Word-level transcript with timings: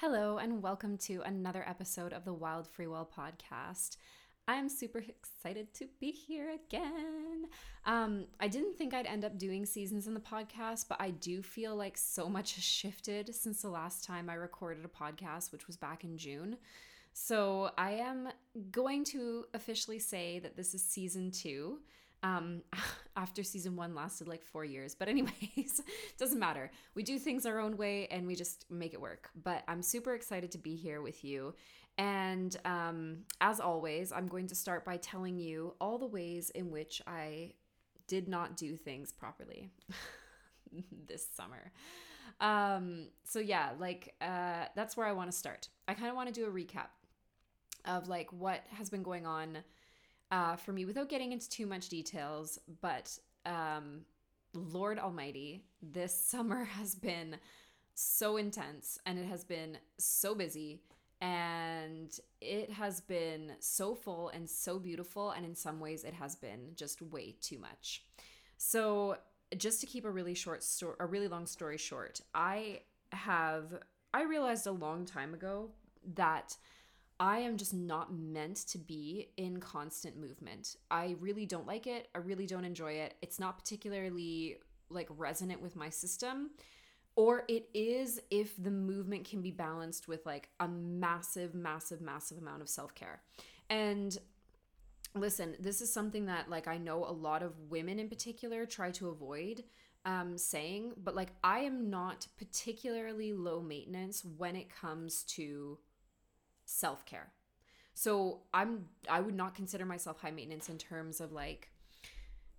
Hello, 0.00 0.38
and 0.38 0.62
welcome 0.62 0.96
to 0.98 1.22
another 1.22 1.64
episode 1.66 2.12
of 2.12 2.24
the 2.24 2.32
Wild 2.32 2.68
Free 2.68 2.86
Well 2.86 3.10
podcast. 3.18 3.96
I'm 4.46 4.68
super 4.68 5.00
excited 5.00 5.74
to 5.74 5.88
be 5.98 6.12
here 6.12 6.52
again. 6.52 7.46
Um, 7.84 8.26
I 8.38 8.46
didn't 8.46 8.76
think 8.76 8.94
I'd 8.94 9.06
end 9.06 9.24
up 9.24 9.36
doing 9.36 9.66
seasons 9.66 10.06
in 10.06 10.14
the 10.14 10.20
podcast, 10.20 10.84
but 10.88 11.00
I 11.00 11.10
do 11.10 11.42
feel 11.42 11.74
like 11.74 11.98
so 11.98 12.28
much 12.28 12.54
has 12.54 12.62
shifted 12.62 13.34
since 13.34 13.60
the 13.60 13.70
last 13.70 14.04
time 14.04 14.30
I 14.30 14.34
recorded 14.34 14.84
a 14.84 14.88
podcast, 14.88 15.50
which 15.50 15.66
was 15.66 15.76
back 15.76 16.04
in 16.04 16.16
June. 16.16 16.58
So 17.12 17.72
I 17.76 17.90
am 17.94 18.28
going 18.70 19.02
to 19.06 19.46
officially 19.52 19.98
say 19.98 20.38
that 20.38 20.56
this 20.56 20.74
is 20.74 20.84
season 20.84 21.32
two 21.32 21.80
um, 22.22 22.62
after 23.16 23.42
season 23.42 23.76
one 23.76 23.94
lasted 23.94 24.28
like 24.28 24.44
four 24.44 24.64
years. 24.64 24.94
But, 24.94 25.08
anyways, 25.08 25.82
doesn't 26.18 26.38
matter. 26.38 26.70
We 26.94 27.02
do 27.02 27.18
things 27.18 27.46
our 27.46 27.58
own 27.60 27.76
way 27.76 28.08
and 28.10 28.26
we 28.26 28.34
just 28.34 28.64
make 28.70 28.94
it 28.94 29.00
work. 29.00 29.30
But 29.42 29.64
I'm 29.68 29.82
super 29.82 30.14
excited 30.14 30.52
to 30.52 30.58
be 30.58 30.76
here 30.76 31.02
with 31.02 31.24
you. 31.24 31.54
And 31.96 32.56
um, 32.64 33.18
as 33.40 33.58
always, 33.58 34.12
I'm 34.12 34.28
going 34.28 34.46
to 34.48 34.54
start 34.54 34.84
by 34.84 34.98
telling 34.98 35.38
you 35.38 35.74
all 35.80 35.98
the 35.98 36.06
ways 36.06 36.50
in 36.50 36.70
which 36.70 37.02
I 37.06 37.54
did 38.06 38.28
not 38.28 38.56
do 38.56 38.76
things 38.76 39.12
properly 39.12 39.70
this 41.06 41.26
summer. 41.34 41.72
Um, 42.40 43.08
so, 43.24 43.40
yeah, 43.40 43.70
like 43.80 44.14
uh, 44.20 44.66
that's 44.76 44.96
where 44.96 45.06
I 45.06 45.12
want 45.12 45.30
to 45.30 45.36
start. 45.36 45.68
I 45.88 45.94
kind 45.94 46.08
of 46.08 46.14
want 46.14 46.32
to 46.32 46.34
do 46.34 46.46
a 46.46 46.50
recap 46.50 46.88
of 47.84 48.06
like 48.08 48.32
what 48.32 48.62
has 48.76 48.90
been 48.90 49.02
going 49.02 49.26
on 49.26 49.58
uh, 50.30 50.56
for 50.56 50.72
me 50.72 50.84
without 50.84 51.08
getting 51.08 51.32
into 51.32 51.48
too 51.48 51.66
much 51.66 51.88
details, 51.88 52.58
but 52.80 53.18
um, 53.46 54.02
Lord 54.54 54.98
Almighty, 54.98 55.64
this 55.82 56.18
summer 56.26 56.64
has 56.64 56.94
been 56.94 57.36
so 57.94 58.36
intense 58.36 58.98
and 59.06 59.18
it 59.18 59.26
has 59.26 59.44
been 59.44 59.78
so 59.98 60.34
busy 60.34 60.82
and 61.20 62.16
it 62.40 62.70
has 62.70 63.00
been 63.00 63.52
so 63.58 63.94
full 63.94 64.28
and 64.28 64.48
so 64.48 64.78
beautiful 64.78 65.30
and 65.30 65.44
in 65.44 65.54
some 65.54 65.80
ways 65.80 66.04
it 66.04 66.14
has 66.14 66.36
been 66.36 66.72
just 66.76 67.02
way 67.02 67.34
too 67.40 67.58
much. 67.58 68.04
So, 68.56 69.16
just 69.56 69.80
to 69.80 69.86
keep 69.86 70.04
a 70.04 70.10
really 70.10 70.34
short 70.34 70.62
story 70.62 70.94
a 71.00 71.06
really 71.06 71.26
long 71.26 71.46
story 71.46 71.78
short, 71.78 72.20
I 72.34 72.82
have 73.12 73.72
I 74.12 74.24
realized 74.24 74.66
a 74.66 74.72
long 74.72 75.06
time 75.06 75.34
ago 75.34 75.70
that 76.14 76.56
I 77.20 77.38
am 77.38 77.56
just 77.56 77.74
not 77.74 78.12
meant 78.14 78.56
to 78.68 78.78
be 78.78 79.30
in 79.36 79.58
constant 79.58 80.16
movement. 80.16 80.76
I 80.90 81.16
really 81.20 81.46
don't 81.46 81.66
like 81.66 81.86
it. 81.86 82.08
I 82.14 82.18
really 82.18 82.46
don't 82.46 82.64
enjoy 82.64 82.92
it. 82.92 83.14
It's 83.22 83.40
not 83.40 83.58
particularly 83.58 84.58
like 84.88 85.08
resonant 85.16 85.60
with 85.60 85.74
my 85.74 85.90
system. 85.90 86.50
Or 87.16 87.42
it 87.48 87.68
is 87.74 88.20
if 88.30 88.54
the 88.62 88.70
movement 88.70 89.28
can 89.28 89.42
be 89.42 89.50
balanced 89.50 90.06
with 90.06 90.24
like 90.24 90.50
a 90.60 90.68
massive, 90.68 91.54
massive, 91.54 92.00
massive 92.00 92.38
amount 92.38 92.62
of 92.62 92.68
self 92.68 92.94
care. 92.94 93.22
And 93.68 94.16
listen, 95.14 95.56
this 95.58 95.80
is 95.80 95.92
something 95.92 96.26
that 96.26 96.48
like 96.48 96.68
I 96.68 96.78
know 96.78 97.04
a 97.04 97.10
lot 97.10 97.42
of 97.42 97.58
women 97.68 97.98
in 97.98 98.08
particular 98.08 98.66
try 98.66 98.92
to 98.92 99.08
avoid 99.08 99.64
um, 100.04 100.38
saying, 100.38 100.92
but 101.02 101.16
like 101.16 101.32
I 101.42 101.60
am 101.60 101.90
not 101.90 102.28
particularly 102.38 103.32
low 103.32 103.60
maintenance 103.60 104.24
when 104.24 104.54
it 104.54 104.70
comes 104.70 105.24
to 105.24 105.78
self-care. 106.68 107.32
So 107.94 108.42
I'm 108.54 108.86
I 109.08 109.20
would 109.20 109.34
not 109.34 109.54
consider 109.54 109.84
myself 109.84 110.20
high 110.20 110.30
maintenance 110.30 110.68
in 110.68 110.78
terms 110.78 111.20
of 111.20 111.32
like 111.32 111.70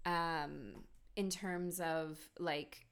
um 0.05 0.73
in 1.15 1.29
terms 1.29 1.79
of 1.79 2.17
like 2.39 2.85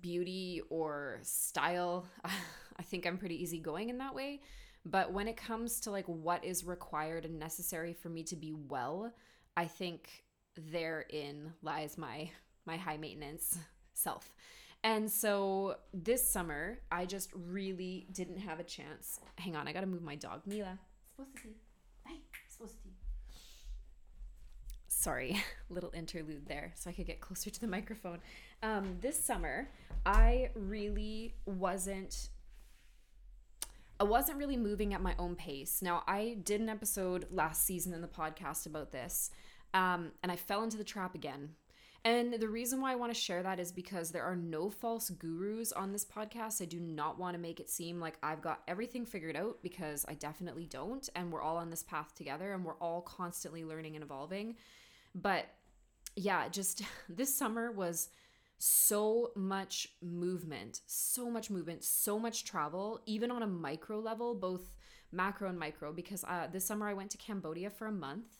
beauty 0.00 0.60
or 0.68 1.20
style. 1.22 2.06
I 2.24 2.82
think 2.82 3.06
I'm 3.06 3.18
pretty 3.18 3.42
easygoing 3.42 3.88
in 3.88 3.98
that 3.98 4.14
way. 4.14 4.40
But 4.84 5.12
when 5.12 5.28
it 5.28 5.36
comes 5.36 5.80
to 5.80 5.90
like 5.90 6.06
what 6.06 6.44
is 6.44 6.64
required 6.64 7.24
and 7.24 7.38
necessary 7.38 7.92
for 7.92 8.08
me 8.08 8.22
to 8.24 8.36
be 8.36 8.52
well, 8.52 9.12
I 9.56 9.66
think 9.66 10.24
therein 10.56 11.52
lies 11.62 11.96
my 11.96 12.30
my 12.66 12.76
high 12.76 12.96
maintenance 12.96 13.58
self. 13.94 14.34
And 14.84 15.10
so 15.10 15.76
this 15.92 16.28
summer, 16.28 16.78
I 16.90 17.04
just 17.04 17.30
really 17.34 18.06
didn't 18.12 18.38
have 18.38 18.60
a 18.60 18.64
chance. 18.64 19.20
Hang 19.36 19.56
on, 19.56 19.66
I 19.66 19.72
gotta 19.72 19.86
move 19.86 20.02
my 20.02 20.14
dog. 20.14 20.42
Mila, 20.46 20.78
supposed 21.16 21.34
to 21.36 21.42
see. 21.42 21.56
Hey, 22.06 22.20
supposed 22.48 22.76
to 22.76 22.82
see. 22.82 22.94
Sorry, 24.86 25.42
little 25.70 25.90
interlude 25.94 26.46
there, 26.46 26.72
so 26.76 26.90
I 26.90 26.92
could 26.92 27.06
get 27.06 27.20
closer 27.20 27.50
to 27.50 27.60
the 27.60 27.66
microphone. 27.66 28.20
Um, 28.62 28.96
this 29.00 29.22
summer, 29.22 29.68
I 30.06 30.50
really 30.54 31.34
wasn't. 31.44 32.30
I 34.00 34.04
wasn't 34.04 34.38
really 34.38 34.56
moving 34.56 34.94
at 34.94 35.02
my 35.02 35.16
own 35.18 35.34
pace. 35.34 35.82
Now, 35.82 36.04
I 36.06 36.38
did 36.44 36.60
an 36.60 36.68
episode 36.68 37.26
last 37.32 37.64
season 37.64 37.92
in 37.92 38.00
the 38.00 38.06
podcast 38.06 38.64
about 38.66 38.92
this, 38.92 39.32
um, 39.74 40.12
and 40.22 40.30
I 40.30 40.36
fell 40.36 40.62
into 40.62 40.76
the 40.76 40.84
trap 40.84 41.16
again 41.16 41.50
and 42.04 42.34
the 42.34 42.48
reason 42.48 42.80
why 42.80 42.92
I 42.92 42.96
want 42.96 43.12
to 43.12 43.20
share 43.20 43.42
that 43.42 43.58
is 43.58 43.72
because 43.72 44.10
there 44.10 44.22
are 44.22 44.36
no 44.36 44.70
false 44.70 45.10
gurus 45.10 45.72
on 45.72 45.92
this 45.92 46.04
podcast. 46.04 46.62
I 46.62 46.64
do 46.64 46.78
not 46.78 47.18
want 47.18 47.34
to 47.34 47.40
make 47.40 47.60
it 47.60 47.68
seem 47.68 48.00
like 48.00 48.18
I've 48.22 48.40
got 48.40 48.62
everything 48.68 49.04
figured 49.04 49.36
out 49.36 49.58
because 49.62 50.04
I 50.08 50.14
definitely 50.14 50.66
don't. 50.66 51.08
And 51.16 51.32
we're 51.32 51.42
all 51.42 51.56
on 51.56 51.70
this 51.70 51.82
path 51.82 52.14
together 52.14 52.52
and 52.52 52.64
we're 52.64 52.76
all 52.78 53.02
constantly 53.02 53.64
learning 53.64 53.96
and 53.96 54.04
evolving. 54.04 54.56
But 55.14 55.46
yeah, 56.14 56.48
just 56.48 56.82
this 57.08 57.34
summer 57.34 57.72
was 57.72 58.10
so 58.58 59.32
much 59.36 59.88
movement, 60.00 60.80
so 60.86 61.30
much 61.30 61.50
movement, 61.50 61.84
so 61.84 62.18
much 62.18 62.44
travel, 62.44 63.00
even 63.06 63.30
on 63.30 63.42
a 63.42 63.46
micro 63.46 63.98
level, 63.98 64.34
both 64.34 64.72
macro 65.12 65.48
and 65.48 65.58
micro, 65.58 65.92
because 65.92 66.24
uh, 66.24 66.46
this 66.50 66.64
summer 66.64 66.88
I 66.88 66.94
went 66.94 67.10
to 67.10 67.18
Cambodia 67.18 67.70
for 67.70 67.86
a 67.86 67.92
month 67.92 68.36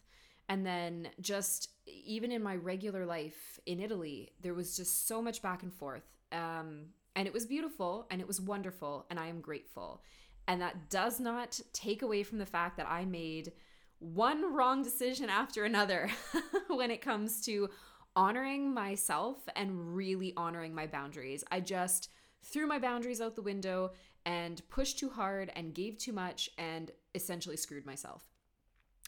and 0.48 0.64
then 0.64 1.08
just 1.20 1.70
even 1.86 2.32
in 2.32 2.42
my 2.42 2.56
regular 2.56 3.04
life 3.04 3.60
in 3.66 3.80
Italy, 3.80 4.30
there 4.40 4.54
was 4.54 4.76
just 4.76 5.06
so 5.06 5.20
much 5.20 5.42
back 5.42 5.62
and 5.62 5.72
forth. 5.72 6.04
Um, 6.32 6.86
and 7.16 7.26
it 7.26 7.34
was 7.34 7.46
beautiful 7.46 8.06
and 8.10 8.20
it 8.20 8.26
was 8.26 8.40
wonderful, 8.40 9.06
and 9.10 9.18
I 9.18 9.26
am 9.26 9.40
grateful. 9.40 10.02
And 10.46 10.62
that 10.62 10.88
does 10.88 11.20
not 11.20 11.60
take 11.72 12.02
away 12.02 12.22
from 12.22 12.38
the 12.38 12.46
fact 12.46 12.76
that 12.78 12.88
I 12.88 13.04
made 13.04 13.52
one 13.98 14.54
wrong 14.54 14.82
decision 14.82 15.28
after 15.28 15.64
another 15.64 16.10
when 16.68 16.90
it 16.90 17.02
comes 17.02 17.44
to 17.44 17.68
honoring 18.16 18.72
myself 18.72 19.38
and 19.54 19.94
really 19.94 20.32
honoring 20.36 20.74
my 20.74 20.86
boundaries. 20.86 21.44
I 21.50 21.60
just 21.60 22.08
threw 22.42 22.66
my 22.66 22.78
boundaries 22.78 23.20
out 23.20 23.36
the 23.36 23.42
window 23.42 23.90
and 24.24 24.62
pushed 24.68 24.98
too 24.98 25.10
hard 25.10 25.50
and 25.54 25.74
gave 25.74 25.98
too 25.98 26.12
much 26.12 26.48
and 26.56 26.90
essentially 27.14 27.56
screwed 27.56 27.86
myself. 27.86 28.24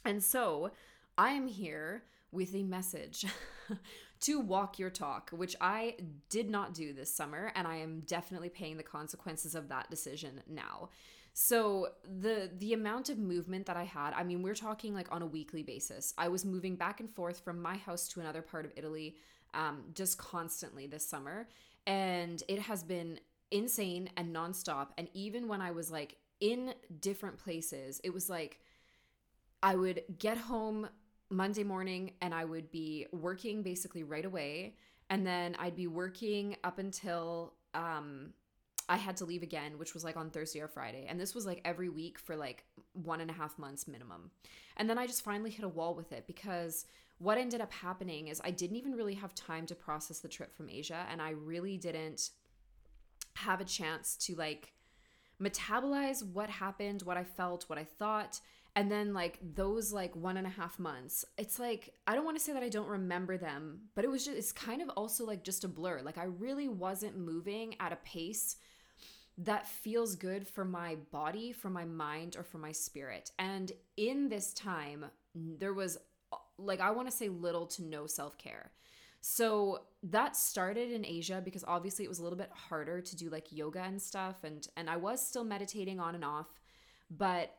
And 0.05 0.23
so 0.23 0.71
I 1.19 1.31
am 1.31 1.47
here 1.47 2.05
with 2.33 2.55
a 2.55 2.63
message 2.63 3.27
to 4.21 4.41
walk 4.41 4.79
your 4.79 4.91
talk, 4.91 5.31
which 5.31 5.57
I 5.61 5.97
did 6.29 6.49
not 6.49 6.75
do 6.75 6.93
this 6.93 7.13
summer, 7.13 7.53
and 7.55 7.67
I 7.67 7.77
am 7.77 8.01
definitely 8.01 8.49
paying 8.49 8.77
the 8.77 8.83
consequences 8.83 9.55
of 9.55 9.69
that 9.69 9.91
decision 9.91 10.43
now. 10.49 10.91
So 11.33 11.89
the 12.21 12.51
the 12.59 12.73
amount 12.73 13.09
of 13.09 13.19
movement 13.19 13.67
that 13.67 13.77
I 13.77 13.85
had, 13.85 14.15
I 14.15 14.25
mean, 14.25 14.43
we're 14.43 14.55
talking 14.55 14.95
like 14.95 15.11
on 15.13 15.23
a 15.23 15.27
weekly 15.27 15.63
basis. 15.63 16.13
I 16.19 16.29
was 16.29 16.45
moving 16.45 16.77
back 16.77 17.01
and 17.01 17.09
forth 17.09 17.41
from 17.41 17.63
my 17.63 17.77
house 17.77 18.09
to 18.09 18.21
another 18.21 18.43
part 18.43 18.65
of 18.65 18.73
Italy, 18.77 19.17
um, 19.55 19.85
just 19.95 20.19
constantly 20.19 20.87
this 20.87 21.07
summer, 21.07 21.49
and 21.87 22.43
it 22.49 22.59
has 22.61 22.83
been 22.83 23.21
insane 23.51 24.11
and 24.17 24.35
nonstop. 24.35 24.89
And 24.99 25.09
even 25.15 25.49
when 25.49 25.61
I 25.61 25.71
was 25.71 25.91
like 25.91 26.17
in 26.41 26.75
different 27.01 27.39
places, 27.39 28.01
it 28.03 28.13
was 28.13 28.29
like 28.29 28.61
I 29.63 29.77
would 29.77 30.03
get 30.19 30.39
home 30.39 30.89
Monday 31.31 31.63
morning 31.63 32.13
and 32.21 32.35
I 32.35 32.45
would 32.45 32.71
be 32.71 33.07
working 33.13 33.63
basically 33.63 34.03
right 34.03 34.25
away. 34.25 34.75
And 35.09 35.27
then 35.27 35.57
I'd 35.59 35.77
be 35.77 35.87
working 35.87 36.57
up 36.63 36.79
until 36.79 37.55
um, 37.75 38.33
I 38.89 38.97
had 38.97 39.17
to 39.19 39.25
leave 39.25 39.43
again, 39.43 39.79
which 39.79 39.95
was 39.95 40.05
like 40.05 40.17
on 40.17 40.31
Thursday 40.31 40.61
or 40.61 40.69
Friday. 40.69 41.07
And 41.09 41.19
this 41.19 41.35
was 41.35 41.47
like 41.47 41.61
every 41.65 41.89
week 41.89 42.19
for 42.19 42.37
like 42.37 42.65
one 42.93 43.21
and 43.21 43.31
a 43.31 43.35
half 43.35 43.59
months 43.59 43.87
minimum. 43.87 44.31
And 44.77 44.91
then 44.91 44.99
I 44.99 45.07
just 45.07 45.23
finally 45.23 45.51
hit 45.51 45.65
a 45.65 45.69
wall 45.69 45.95
with 45.95 46.13
it 46.13 46.27
because 46.27 46.87
what 47.19 47.39
ended 47.39 47.61
up 47.61 47.73
happening 47.73 48.29
is 48.29 48.41
I 48.45 48.51
didn't 48.51 48.77
even 48.77 48.93
really 48.93 49.15
have 49.15 49.35
time 49.35 49.67
to 49.67 49.75
process 49.75 50.19
the 50.19 50.29
trip 50.29 50.55
from 50.57 50.69
Asia. 50.69 51.07
And 51.11 51.23
I 51.23 51.31
really 51.31 51.77
didn't 51.77 52.31
have 53.35 53.61
a 53.61 53.65
chance 53.65 54.17
to 54.17 54.35
like 54.35 54.73
metabolize 55.41 56.25
what 56.25 56.51
happened, 56.51 57.03
what 57.03 57.17
I 57.17 57.25
felt, 57.25 57.69
what 57.69 57.79
I 57.79 57.85
thought 57.85 58.41
and 58.77 58.91
then 58.91 59.13
like 59.13 59.39
those 59.43 59.93
like 59.93 60.15
one 60.15 60.37
and 60.37 60.47
a 60.47 60.51
half 60.51 60.79
months 60.79 61.25
it's 61.37 61.59
like 61.59 61.93
i 62.07 62.15
don't 62.15 62.25
want 62.25 62.37
to 62.37 62.43
say 62.43 62.53
that 62.53 62.63
i 62.63 62.69
don't 62.69 62.89
remember 62.89 63.37
them 63.37 63.81
but 63.95 64.05
it 64.05 64.11
was 64.11 64.25
just 64.25 64.37
it's 64.37 64.53
kind 64.53 64.81
of 64.81 64.89
also 64.91 65.25
like 65.25 65.43
just 65.45 65.65
a 65.65 65.69
blur. 65.69 66.01
Like 66.03 66.19
i 66.19 66.25
really 66.25 66.69
wasn't 66.69 67.19
moving 67.19 67.75
at 67.81 67.93
a 67.93 67.97
pace 67.97 68.57
that 69.39 69.67
feels 69.67 70.17
good 70.17 70.47
for 70.47 70.65
my 70.65 70.97
body 71.11 71.53
for 71.53 71.71
my 71.71 71.85
mind 71.85 72.37
or 72.37 72.43
for 72.43 72.59
my 72.59 72.73
spirit. 72.73 73.31
And 73.39 73.73
in 73.97 74.29
this 74.29 74.53
time 74.53 75.07
there 75.35 75.73
was 75.73 75.97
uh, 76.33 76.37
like 76.59 76.81
i 76.81 76.91
want 76.91 77.11
to 77.11 77.17
say 77.17 77.29
little 77.29 77.67
to 77.67 77.83
no 77.83 78.07
self-care. 78.07 78.73
So 79.23 79.83
that 80.03 80.35
started 80.35 80.91
in 80.91 81.05
Asia 81.05 81.43
because 81.45 81.63
obviously 81.69 82.07
it 82.07 82.09
was 82.09 82.21
a 82.21 82.23
little 82.23 82.39
bit 82.39 82.51
harder 82.55 83.03
to 83.03 83.17
do 83.17 83.29
like 83.29 83.53
yoga 83.53 83.83
and 83.83 84.01
stuff 84.01 84.45
and 84.45 84.67
and 84.77 84.89
I 84.89 84.97
was 84.97 85.27
still 85.27 85.45
meditating 85.45 86.01
on 86.01 86.15
and 86.15 86.25
off, 86.25 86.61
but 87.11 87.55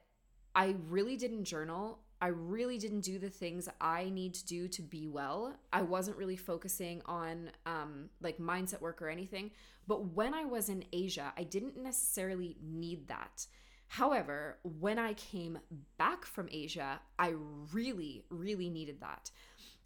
I 0.55 0.75
really 0.89 1.17
didn't 1.17 1.45
journal. 1.45 1.99
I 2.21 2.27
really 2.27 2.77
didn't 2.77 3.01
do 3.01 3.17
the 3.17 3.29
things 3.29 3.67
I 3.79 4.09
need 4.09 4.35
to 4.35 4.45
do 4.45 4.67
to 4.67 4.81
be 4.83 5.07
well. 5.07 5.55
I 5.73 5.81
wasn't 5.81 6.17
really 6.17 6.37
focusing 6.37 7.01
on 7.05 7.49
um, 7.65 8.09
like 8.21 8.37
mindset 8.37 8.79
work 8.79 9.01
or 9.01 9.09
anything. 9.09 9.51
But 9.87 10.13
when 10.13 10.33
I 10.33 10.45
was 10.45 10.69
in 10.69 10.85
Asia, 10.93 11.33
I 11.35 11.43
didn't 11.43 11.81
necessarily 11.81 12.57
need 12.61 13.07
that. 13.07 13.47
However, 13.87 14.59
when 14.63 14.99
I 14.99 15.13
came 15.15 15.59
back 15.97 16.25
from 16.25 16.47
Asia, 16.51 17.01
I 17.17 17.33
really, 17.73 18.23
really 18.29 18.69
needed 18.69 19.01
that. 19.01 19.31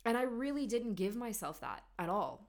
And 0.04 0.18
I 0.18 0.24
really 0.24 0.68
didn't 0.68 0.96
give 0.96 1.16
myself 1.16 1.62
that 1.62 1.84
at 1.98 2.10
all. 2.10 2.48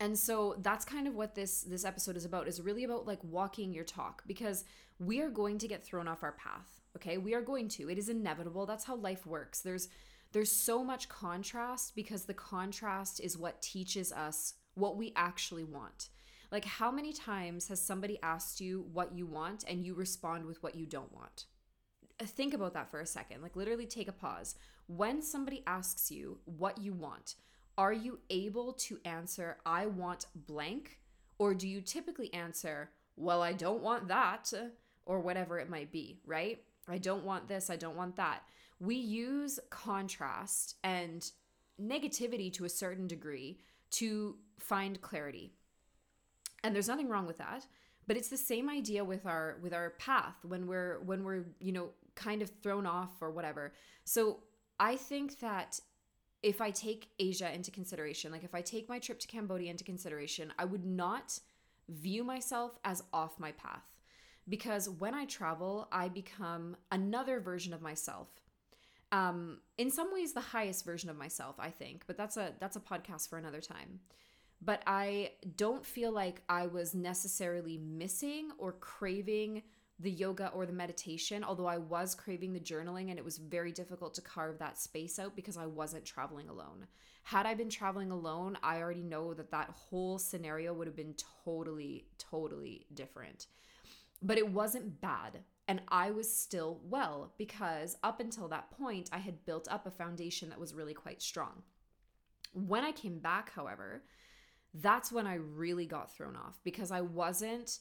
And 0.00 0.18
so 0.18 0.56
that's 0.62 0.84
kind 0.84 1.06
of 1.06 1.14
what 1.14 1.34
this 1.34 1.62
this 1.62 1.84
episode 1.84 2.16
is 2.16 2.24
about 2.24 2.48
is 2.48 2.60
really 2.60 2.84
about 2.84 3.06
like 3.06 3.22
walking 3.22 3.72
your 3.72 3.84
talk 3.84 4.22
because 4.26 4.64
we 4.98 5.20
are 5.20 5.28
going 5.28 5.58
to 5.58 5.68
get 5.68 5.84
thrown 5.84 6.08
off 6.08 6.22
our 6.22 6.32
path. 6.32 6.81
Okay? 6.96 7.18
We 7.18 7.34
are 7.34 7.42
going 7.42 7.68
to. 7.68 7.90
It 7.90 7.98
is 7.98 8.08
inevitable. 8.08 8.66
That's 8.66 8.84
how 8.84 8.96
life 8.96 9.26
works. 9.26 9.60
There's 9.60 9.88
there's 10.32 10.50
so 10.50 10.82
much 10.82 11.10
contrast 11.10 11.94
because 11.94 12.24
the 12.24 12.34
contrast 12.34 13.20
is 13.20 13.36
what 13.36 13.60
teaches 13.60 14.12
us 14.12 14.54
what 14.74 14.96
we 14.96 15.12
actually 15.14 15.64
want. 15.64 16.08
Like, 16.50 16.64
how 16.64 16.90
many 16.90 17.12
times 17.12 17.68
has 17.68 17.80
somebody 17.80 18.18
asked 18.22 18.60
you 18.60 18.86
what 18.92 19.14
you 19.14 19.26
want 19.26 19.64
and 19.68 19.84
you 19.84 19.94
respond 19.94 20.44
with 20.44 20.62
what 20.62 20.74
you 20.74 20.86
don't 20.86 21.12
want? 21.12 21.46
Uh, 22.20 22.26
think 22.26 22.54
about 22.54 22.74
that 22.74 22.90
for 22.90 23.00
a 23.00 23.06
second. 23.06 23.42
Like, 23.42 23.56
literally 23.56 23.86
take 23.86 24.08
a 24.08 24.12
pause. 24.12 24.54
When 24.86 25.22
somebody 25.22 25.62
asks 25.66 26.10
you 26.10 26.38
what 26.44 26.78
you 26.78 26.92
want, 26.92 27.36
are 27.78 27.92
you 27.92 28.18
able 28.28 28.74
to 28.74 28.98
answer, 29.04 29.56
I 29.64 29.86
want 29.86 30.26
blank? 30.34 30.98
Or 31.38 31.54
do 31.54 31.66
you 31.66 31.80
typically 31.80 32.32
answer, 32.34 32.90
well, 33.16 33.42
I 33.42 33.54
don't 33.54 33.82
want 33.82 34.08
that, 34.08 34.52
or 35.06 35.20
whatever 35.20 35.58
it 35.58 35.70
might 35.70 35.90
be, 35.90 36.20
right? 36.26 36.62
I 36.88 36.98
don't 36.98 37.24
want 37.24 37.48
this, 37.48 37.70
I 37.70 37.76
don't 37.76 37.96
want 37.96 38.16
that. 38.16 38.42
We 38.80 38.96
use 38.96 39.60
contrast 39.70 40.76
and 40.82 41.30
negativity 41.80 42.52
to 42.54 42.64
a 42.64 42.68
certain 42.68 43.06
degree 43.06 43.58
to 43.92 44.36
find 44.58 45.00
clarity. 45.00 45.52
And 46.64 46.74
there's 46.74 46.88
nothing 46.88 47.08
wrong 47.08 47.26
with 47.26 47.38
that, 47.38 47.66
but 48.06 48.16
it's 48.16 48.28
the 48.28 48.36
same 48.36 48.68
idea 48.68 49.04
with 49.04 49.26
our 49.26 49.58
with 49.62 49.72
our 49.72 49.90
path 49.90 50.36
when 50.42 50.66
we're 50.66 51.00
when 51.00 51.24
we're, 51.24 51.44
you 51.60 51.72
know, 51.72 51.90
kind 52.14 52.42
of 52.42 52.50
thrown 52.62 52.86
off 52.86 53.10
or 53.20 53.30
whatever. 53.30 53.72
So, 54.04 54.40
I 54.78 54.96
think 54.96 55.38
that 55.40 55.80
if 56.42 56.60
I 56.60 56.70
take 56.70 57.08
Asia 57.18 57.52
into 57.52 57.70
consideration, 57.70 58.32
like 58.32 58.42
if 58.42 58.54
I 58.54 58.62
take 58.62 58.88
my 58.88 58.98
trip 58.98 59.20
to 59.20 59.28
Cambodia 59.28 59.70
into 59.70 59.84
consideration, 59.84 60.52
I 60.58 60.64
would 60.64 60.84
not 60.84 61.38
view 61.88 62.24
myself 62.24 62.78
as 62.84 63.02
off 63.12 63.38
my 63.38 63.52
path 63.52 63.91
because 64.48 64.88
when 64.88 65.14
I 65.14 65.24
travel, 65.26 65.88
I 65.92 66.08
become 66.08 66.76
another 66.90 67.40
version 67.40 67.72
of 67.72 67.82
myself. 67.82 68.28
Um, 69.12 69.58
in 69.76 69.90
some 69.90 70.12
ways, 70.12 70.32
the 70.32 70.40
highest 70.40 70.84
version 70.84 71.10
of 71.10 71.16
myself, 71.16 71.56
I 71.58 71.70
think, 71.70 72.04
but 72.06 72.16
that's 72.16 72.36
a 72.36 72.54
that's 72.60 72.76
a 72.76 72.80
podcast 72.80 73.28
for 73.28 73.38
another 73.38 73.60
time. 73.60 74.00
But 74.64 74.82
I 74.86 75.32
don't 75.56 75.84
feel 75.84 76.12
like 76.12 76.42
I 76.48 76.66
was 76.66 76.94
necessarily 76.94 77.78
missing 77.78 78.50
or 78.58 78.72
craving 78.72 79.62
the 79.98 80.10
yoga 80.10 80.48
or 80.48 80.66
the 80.66 80.72
meditation, 80.72 81.44
although 81.44 81.66
I 81.66 81.78
was 81.78 82.14
craving 82.14 82.52
the 82.52 82.60
journaling 82.60 83.10
and 83.10 83.18
it 83.18 83.24
was 83.24 83.38
very 83.38 83.72
difficult 83.72 84.14
to 84.14 84.20
carve 84.20 84.58
that 84.58 84.78
space 84.78 85.18
out 85.18 85.36
because 85.36 85.56
I 85.56 85.66
wasn't 85.66 86.04
traveling 86.04 86.48
alone. 86.48 86.86
Had 87.24 87.46
I 87.46 87.54
been 87.54 87.70
traveling 87.70 88.10
alone, 88.10 88.58
I 88.62 88.80
already 88.80 89.02
know 89.02 89.34
that 89.34 89.50
that 89.52 89.70
whole 89.70 90.18
scenario 90.18 90.72
would 90.72 90.88
have 90.88 90.96
been 90.96 91.14
totally, 91.44 92.06
totally 92.18 92.86
different. 92.94 93.46
But 94.22 94.38
it 94.38 94.48
wasn't 94.48 95.00
bad. 95.00 95.40
And 95.68 95.80
I 95.88 96.10
was 96.10 96.34
still 96.34 96.80
well 96.84 97.32
because 97.38 97.96
up 98.02 98.20
until 98.20 98.48
that 98.48 98.70
point, 98.70 99.10
I 99.12 99.18
had 99.18 99.44
built 99.44 99.68
up 99.70 99.86
a 99.86 99.90
foundation 99.90 100.48
that 100.50 100.60
was 100.60 100.74
really 100.74 100.94
quite 100.94 101.22
strong. 101.22 101.62
When 102.52 102.84
I 102.84 102.92
came 102.92 103.18
back, 103.18 103.52
however, 103.52 104.02
that's 104.74 105.12
when 105.12 105.26
I 105.26 105.34
really 105.34 105.86
got 105.86 106.14
thrown 106.14 106.36
off 106.36 106.60
because 106.64 106.90
I 106.90 107.00
wasn't 107.00 107.78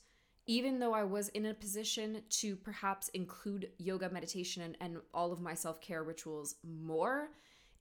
even 0.47 0.79
though 0.79 0.93
I 0.93 1.03
was 1.03 1.29
in 1.29 1.45
a 1.45 1.53
position 1.53 2.23
to 2.29 2.55
perhaps 2.55 3.09
include 3.09 3.69
yoga, 3.77 4.09
meditation, 4.09 4.63
and, 4.63 4.77
and 4.81 4.97
all 5.13 5.31
of 5.31 5.39
my 5.39 5.53
self 5.53 5.79
care 5.81 6.03
rituals 6.03 6.55
more, 6.63 7.29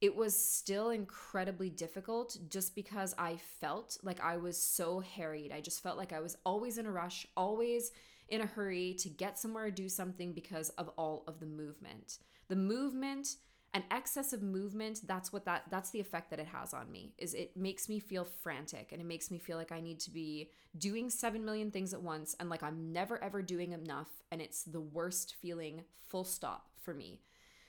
it 0.00 0.14
was 0.14 0.36
still 0.36 0.90
incredibly 0.90 1.70
difficult 1.70 2.36
just 2.48 2.74
because 2.74 3.14
I 3.18 3.36
felt 3.60 3.98
like 4.02 4.20
I 4.20 4.36
was 4.36 4.62
so 4.62 5.00
harried. 5.00 5.52
I 5.52 5.60
just 5.60 5.82
felt 5.82 5.98
like 5.98 6.12
I 6.12 6.20
was 6.20 6.36
always 6.44 6.78
in 6.78 6.86
a 6.86 6.92
rush, 6.92 7.26
always 7.36 7.92
in 8.30 8.40
a 8.40 8.46
hurry 8.46 8.94
to 9.00 9.08
get 9.08 9.38
somewhere 9.38 9.64
or 9.64 9.70
do 9.70 9.88
something 9.88 10.32
because 10.32 10.70
of 10.70 10.88
all 10.96 11.24
of 11.26 11.40
the 11.40 11.46
movement. 11.46 12.18
The 12.48 12.56
movement 12.56 13.36
an 13.72 13.84
excess 13.90 14.32
of 14.32 14.42
movement 14.42 15.00
that's 15.06 15.32
what 15.32 15.44
that 15.44 15.62
that's 15.70 15.90
the 15.90 16.00
effect 16.00 16.30
that 16.30 16.40
it 16.40 16.46
has 16.46 16.74
on 16.74 16.90
me 16.90 17.12
is 17.18 17.34
it 17.34 17.56
makes 17.56 17.88
me 17.88 18.00
feel 18.00 18.24
frantic 18.24 18.90
and 18.90 19.00
it 19.00 19.04
makes 19.04 19.30
me 19.30 19.38
feel 19.38 19.56
like 19.56 19.70
i 19.70 19.80
need 19.80 20.00
to 20.00 20.10
be 20.10 20.50
doing 20.76 21.08
7 21.08 21.44
million 21.44 21.70
things 21.70 21.94
at 21.94 22.02
once 22.02 22.34
and 22.40 22.50
like 22.50 22.62
i'm 22.62 22.92
never 22.92 23.22
ever 23.22 23.42
doing 23.42 23.72
enough 23.72 24.08
and 24.32 24.42
it's 24.42 24.64
the 24.64 24.80
worst 24.80 25.36
feeling 25.40 25.84
full 26.08 26.24
stop 26.24 26.70
for 26.82 26.92
me 26.92 27.20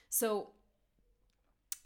so 0.10 0.50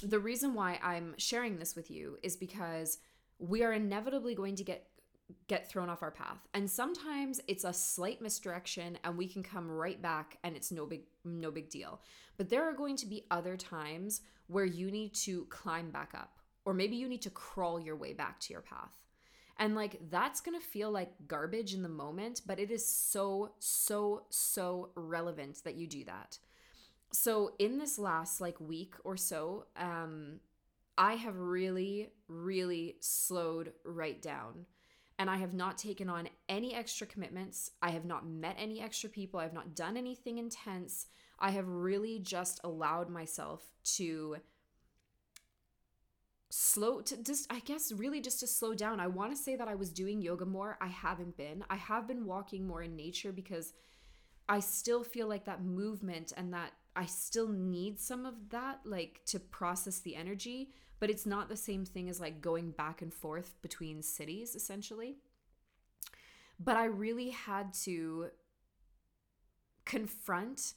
the 0.01 0.19
reason 0.19 0.53
why 0.53 0.79
i'm 0.81 1.13
sharing 1.17 1.57
this 1.57 1.75
with 1.75 1.91
you 1.91 2.17
is 2.23 2.37
because 2.37 2.99
we 3.37 3.63
are 3.63 3.73
inevitably 3.73 4.33
going 4.33 4.55
to 4.55 4.63
get 4.63 4.87
get 5.47 5.69
thrown 5.69 5.89
off 5.89 6.03
our 6.03 6.11
path. 6.11 6.47
And 6.53 6.69
sometimes 6.69 7.41
it's 7.47 7.63
a 7.63 7.73
slight 7.73 8.21
misdirection 8.21 8.97
and 9.03 9.17
we 9.17 9.27
can 9.27 9.43
come 9.43 9.69
right 9.69 10.01
back 10.01 10.37
and 10.43 10.55
it's 10.55 10.71
no 10.71 10.85
big 10.85 11.01
no 11.23 11.51
big 11.51 11.69
deal. 11.69 12.01
But 12.37 12.49
there 12.49 12.63
are 12.63 12.73
going 12.73 12.95
to 12.97 13.07
be 13.07 13.25
other 13.31 13.57
times 13.57 14.21
where 14.47 14.65
you 14.65 14.91
need 14.91 15.13
to 15.15 15.45
climb 15.49 15.89
back 15.89 16.11
up 16.13 16.39
or 16.65 16.73
maybe 16.73 16.95
you 16.95 17.07
need 17.07 17.23
to 17.23 17.29
crawl 17.29 17.79
your 17.79 17.95
way 17.95 18.13
back 18.13 18.39
to 18.41 18.53
your 18.53 18.61
path. 18.61 18.99
And 19.57 19.75
like 19.75 19.99
that's 20.09 20.41
going 20.41 20.59
to 20.59 20.65
feel 20.65 20.91
like 20.91 21.11
garbage 21.27 21.73
in 21.73 21.81
the 21.81 21.89
moment, 21.89 22.41
but 22.45 22.59
it 22.59 22.69
is 22.71 22.87
so 22.87 23.53
so 23.59 24.25
so 24.29 24.89
relevant 24.95 25.63
that 25.63 25.75
you 25.75 25.87
do 25.87 26.03
that. 26.05 26.37
So 27.13 27.53
in 27.57 27.79
this 27.79 27.97
last 27.97 28.41
like 28.41 28.59
week 28.59 28.93
or 29.03 29.17
so, 29.17 29.65
um 29.75 30.39
I 30.97 31.15
have 31.15 31.37
really 31.37 32.09
really 32.27 32.97
slowed 32.99 33.73
right 33.83 34.21
down 34.21 34.65
and 35.17 35.29
I 35.29 35.37
have 35.37 35.53
not 35.53 35.77
taken 35.77 36.09
on 36.09 36.27
any 36.49 36.73
extra 36.73 37.07
commitments. 37.07 37.71
I 37.81 37.91
have 37.91 38.05
not 38.05 38.27
met 38.27 38.55
any 38.59 38.81
extra 38.81 39.09
people. 39.09 39.39
I 39.39 39.43
have 39.43 39.53
not 39.53 39.75
done 39.75 39.95
anything 39.97 40.37
intense. 40.37 41.07
I 41.39 41.51
have 41.51 41.67
really 41.67 42.19
just 42.19 42.59
allowed 42.63 43.09
myself 43.09 43.63
to 43.95 44.37
slow 46.49 47.01
to 47.01 47.21
just 47.21 47.51
I 47.51 47.59
guess 47.59 47.91
really 47.91 48.21
just 48.21 48.39
to 48.41 48.47
slow 48.47 48.73
down. 48.73 48.99
I 48.99 49.07
want 49.07 49.35
to 49.35 49.41
say 49.41 49.55
that 49.55 49.67
I 49.67 49.75
was 49.75 49.89
doing 49.89 50.21
yoga 50.21 50.45
more. 50.45 50.77
I 50.81 50.87
haven't 50.87 51.37
been. 51.37 51.63
I 51.69 51.75
have 51.75 52.07
been 52.07 52.25
walking 52.25 52.67
more 52.67 52.81
in 52.81 52.95
nature 52.95 53.31
because 53.31 53.73
I 54.47 54.59
still 54.59 55.03
feel 55.03 55.27
like 55.27 55.45
that 55.45 55.63
movement 55.63 56.33
and 56.37 56.53
that 56.53 56.71
I 56.95 57.05
still 57.07 57.49
need 57.49 57.99
some 57.99 58.25
of 58.25 58.49
that 58.51 58.81
like 58.85 59.21
to 59.27 59.39
process 59.39 59.99
the 59.99 60.15
energy 60.15 60.69
but 60.99 61.09
it's 61.09 61.25
not 61.25 61.49
the 61.49 61.55
same 61.55 61.85
thing 61.85 62.09
as 62.09 62.19
like 62.19 62.41
going 62.41 62.71
back 62.71 63.01
and 63.01 63.13
forth 63.13 63.55
between 63.61 64.01
cities 64.01 64.55
essentially. 64.55 65.17
But 66.59 66.77
I 66.77 66.85
really 66.85 67.29
had 67.29 67.73
to 67.83 68.27
confront 69.83 70.73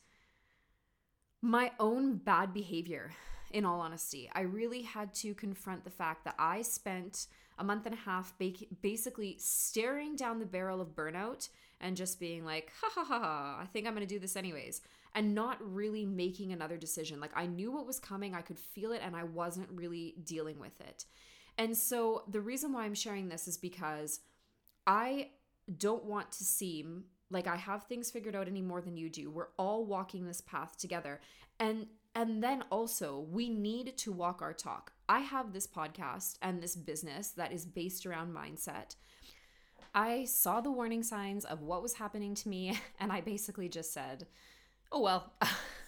my 1.41 1.71
own 1.79 2.17
bad 2.17 2.53
behavior 2.53 3.13
in 3.51 3.65
all 3.65 3.81
honesty. 3.81 4.31
I 4.35 4.41
really 4.41 4.83
had 4.83 5.15
to 5.15 5.35
confront 5.35 5.85
the 5.85 5.91
fact 5.91 6.25
that 6.25 6.35
I 6.39 6.63
spent 6.63 7.29
a 7.59 7.65
month 7.65 7.87
and 7.87 7.95
a 7.95 7.99
half 7.99 8.35
basically 8.83 9.37
staring 9.39 10.17
down 10.17 10.39
the 10.39 10.47
barrel 10.47 10.81
of 10.81 10.95
burnout 10.95 11.49
and 11.81 11.97
just 11.97 12.19
being 12.19 12.45
like, 12.45 12.73
ha 12.81 12.89
ha 12.93 13.05
ha, 13.05 13.19
ha 13.19 13.59
I 13.61 13.67
think 13.67 13.87
I'm 13.87 13.95
gonna 13.95 14.07
do 14.07 14.19
this 14.19 14.37
anyways 14.37 14.81
and 15.15 15.35
not 15.35 15.59
really 15.61 16.05
making 16.05 16.53
another 16.53 16.77
decision. 16.77 17.21
Like 17.21 17.33
I 17.35 17.47
knew 17.47 17.73
what 17.73 17.87
was 17.87 17.99
coming, 17.99 18.35
I 18.35 18.43
could 18.43 18.59
feel 18.59 18.93
it, 18.93 19.01
and 19.05 19.17
I 19.17 19.25
wasn't 19.25 19.69
really 19.71 20.15
dealing 20.25 20.59
with 20.59 20.81
it. 20.81 21.05
And 21.57 21.77
so 21.77 22.23
the 22.29 22.41
reason 22.41 22.73
why 22.73 22.85
I'm 22.85 22.95
sharing 22.95 23.29
this 23.29 23.49
is 23.49 23.59
because 23.59 24.21
I 24.87 25.31
don't 25.77 26.05
want 26.05 26.31
to 26.33 26.45
seem 26.45 27.05
like 27.31 27.47
I 27.47 27.57
have 27.57 27.85
things 27.85 28.11
figured 28.11 28.37
out 28.37 28.49
any 28.49 28.63
more 28.63 28.81
than 28.81 28.97
you 28.97 29.11
do. 29.11 29.31
We're 29.31 29.49
all 29.59 29.85
walking 29.85 30.27
this 30.27 30.41
path 30.41 30.77
together. 30.79 31.21
And 31.61 31.87
and 32.19 32.43
then 32.43 32.65
also, 32.73 33.25
we 33.31 33.49
need 33.49 33.97
to 33.99 34.11
walk 34.11 34.43
our 34.43 34.53
talk. 34.53 34.91
I 35.09 35.21
have 35.21 35.53
this 35.53 35.69
podcast 35.69 36.35
and 36.43 36.61
this 36.61 36.75
business 36.75 37.29
that 37.37 37.53
is 37.53 37.65
based 37.65 38.07
around 38.07 38.35
mindset. 38.35 38.97
I 39.95 40.25
saw 40.25 40.61
the 40.61 40.73
warning 40.73 41.05
signs 41.05 41.45
of 41.45 41.63
what 41.63 41.81
was 41.81 41.95
happening 41.95 42.35
to 42.35 42.49
me 42.49 42.77
and 42.99 43.13
I 43.13 43.21
basically 43.21 43.69
just 43.69 43.93
said, 43.93 44.27
oh 44.91 45.01
well. 45.01 45.33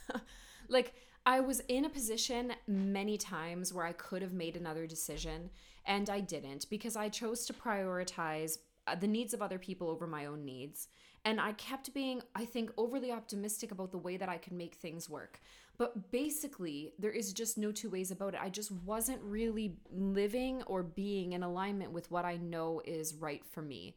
like 0.68 0.94
I 1.26 1.40
was 1.40 1.62
in 1.66 1.84
a 1.84 1.90
position 1.90 2.52
many 2.68 3.18
times 3.18 3.74
where 3.74 3.84
I 3.84 3.92
could 3.92 4.22
have 4.22 4.32
made 4.32 4.56
another 4.56 4.86
decision 4.86 5.50
and 5.84 6.08
I 6.08 6.20
didn't 6.20 6.70
because 6.70 6.94
I 6.94 7.08
chose 7.08 7.44
to 7.46 7.52
prioritize 7.52 8.58
uh, 8.86 8.94
the 8.94 9.08
needs 9.08 9.34
of 9.34 9.42
other 9.42 9.58
people 9.58 9.88
over 9.88 10.06
my 10.06 10.26
own 10.26 10.44
needs. 10.44 10.86
And 11.24 11.40
I 11.40 11.52
kept 11.52 11.92
being, 11.92 12.22
I 12.34 12.44
think, 12.44 12.70
overly 12.76 13.12
optimistic 13.12 13.72
about 13.72 13.90
the 13.90 13.98
way 13.98 14.16
that 14.16 14.28
I 14.28 14.38
could 14.38 14.54
make 14.54 14.76
things 14.76 15.10
work. 15.10 15.40
But 15.80 16.12
basically, 16.12 16.92
there 16.98 17.10
is 17.10 17.32
just 17.32 17.56
no 17.56 17.72
two 17.72 17.88
ways 17.88 18.10
about 18.10 18.34
it. 18.34 18.40
I 18.42 18.50
just 18.50 18.70
wasn't 18.70 19.22
really 19.22 19.78
living 19.90 20.62
or 20.64 20.82
being 20.82 21.32
in 21.32 21.42
alignment 21.42 21.90
with 21.90 22.10
what 22.10 22.26
I 22.26 22.36
know 22.36 22.82
is 22.84 23.14
right 23.14 23.42
for 23.46 23.62
me. 23.62 23.96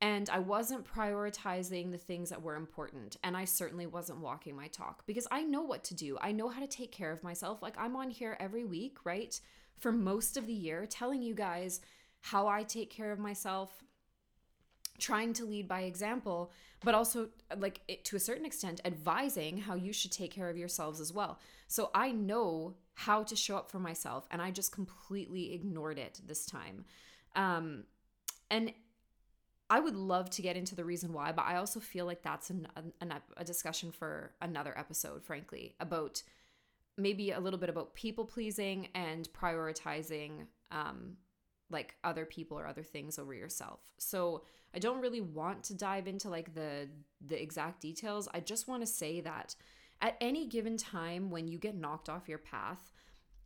And 0.00 0.28
I 0.28 0.40
wasn't 0.40 0.84
prioritizing 0.84 1.92
the 1.92 1.96
things 1.96 2.30
that 2.30 2.42
were 2.42 2.56
important. 2.56 3.18
And 3.22 3.36
I 3.36 3.44
certainly 3.44 3.86
wasn't 3.86 4.18
walking 4.18 4.56
my 4.56 4.66
talk 4.66 5.06
because 5.06 5.28
I 5.30 5.44
know 5.44 5.62
what 5.62 5.84
to 5.84 5.94
do. 5.94 6.18
I 6.20 6.32
know 6.32 6.48
how 6.48 6.58
to 6.58 6.66
take 6.66 6.90
care 6.90 7.12
of 7.12 7.22
myself. 7.22 7.62
Like 7.62 7.78
I'm 7.78 7.94
on 7.94 8.10
here 8.10 8.36
every 8.40 8.64
week, 8.64 8.96
right? 9.04 9.40
For 9.78 9.92
most 9.92 10.36
of 10.36 10.48
the 10.48 10.52
year, 10.52 10.86
telling 10.86 11.22
you 11.22 11.36
guys 11.36 11.82
how 12.18 12.48
I 12.48 12.64
take 12.64 12.90
care 12.90 13.12
of 13.12 13.20
myself, 13.20 13.84
trying 15.02 15.32
to 15.34 15.44
lead 15.44 15.66
by 15.66 15.80
example, 15.82 16.52
but 16.84 16.94
also 16.94 17.28
like 17.58 17.80
it, 17.88 18.04
to 18.04 18.16
a 18.16 18.20
certain 18.20 18.46
extent 18.46 18.80
advising 18.84 19.58
how 19.58 19.74
you 19.74 19.92
should 19.92 20.12
take 20.12 20.30
care 20.30 20.48
of 20.48 20.56
yourselves 20.56 21.00
as 21.00 21.12
well. 21.12 21.40
So 21.66 21.90
I 21.92 22.12
know 22.12 22.74
how 22.94 23.24
to 23.24 23.34
show 23.34 23.56
up 23.56 23.70
for 23.70 23.80
myself 23.80 24.28
and 24.30 24.40
I 24.40 24.52
just 24.52 24.70
completely 24.70 25.52
ignored 25.52 25.98
it 25.98 26.20
this 26.24 26.46
time. 26.46 26.84
Um 27.34 27.84
and 28.48 28.72
I 29.68 29.80
would 29.80 29.96
love 29.96 30.30
to 30.30 30.42
get 30.42 30.56
into 30.56 30.74
the 30.74 30.84
reason 30.84 31.12
why, 31.12 31.32
but 31.32 31.46
I 31.46 31.56
also 31.56 31.80
feel 31.80 32.04
like 32.04 32.22
that's 32.22 32.50
an, 32.50 32.68
an, 33.00 33.14
a 33.38 33.44
discussion 33.44 33.90
for 33.90 34.32
another 34.42 34.76
episode, 34.76 35.24
frankly, 35.24 35.74
about 35.80 36.22
maybe 36.98 37.30
a 37.30 37.40
little 37.40 37.58
bit 37.58 37.70
about 37.70 37.94
people 37.94 38.26
pleasing 38.26 38.88
and 38.94 39.30
prioritizing 39.32 40.46
um, 40.70 41.16
like 41.72 41.96
other 42.04 42.24
people 42.24 42.58
or 42.58 42.66
other 42.66 42.82
things 42.82 43.18
over 43.18 43.34
yourself. 43.34 43.80
So 43.98 44.44
I 44.74 44.78
don't 44.78 45.00
really 45.00 45.20
want 45.20 45.64
to 45.64 45.74
dive 45.74 46.06
into 46.06 46.28
like 46.28 46.54
the 46.54 46.88
the 47.26 47.40
exact 47.40 47.80
details. 47.80 48.28
I 48.32 48.40
just 48.40 48.68
want 48.68 48.82
to 48.82 48.86
say 48.86 49.20
that 49.20 49.54
at 50.00 50.16
any 50.20 50.46
given 50.46 50.76
time 50.76 51.30
when 51.30 51.48
you 51.48 51.58
get 51.58 51.76
knocked 51.76 52.08
off 52.08 52.28
your 52.28 52.38
path, 52.38 52.92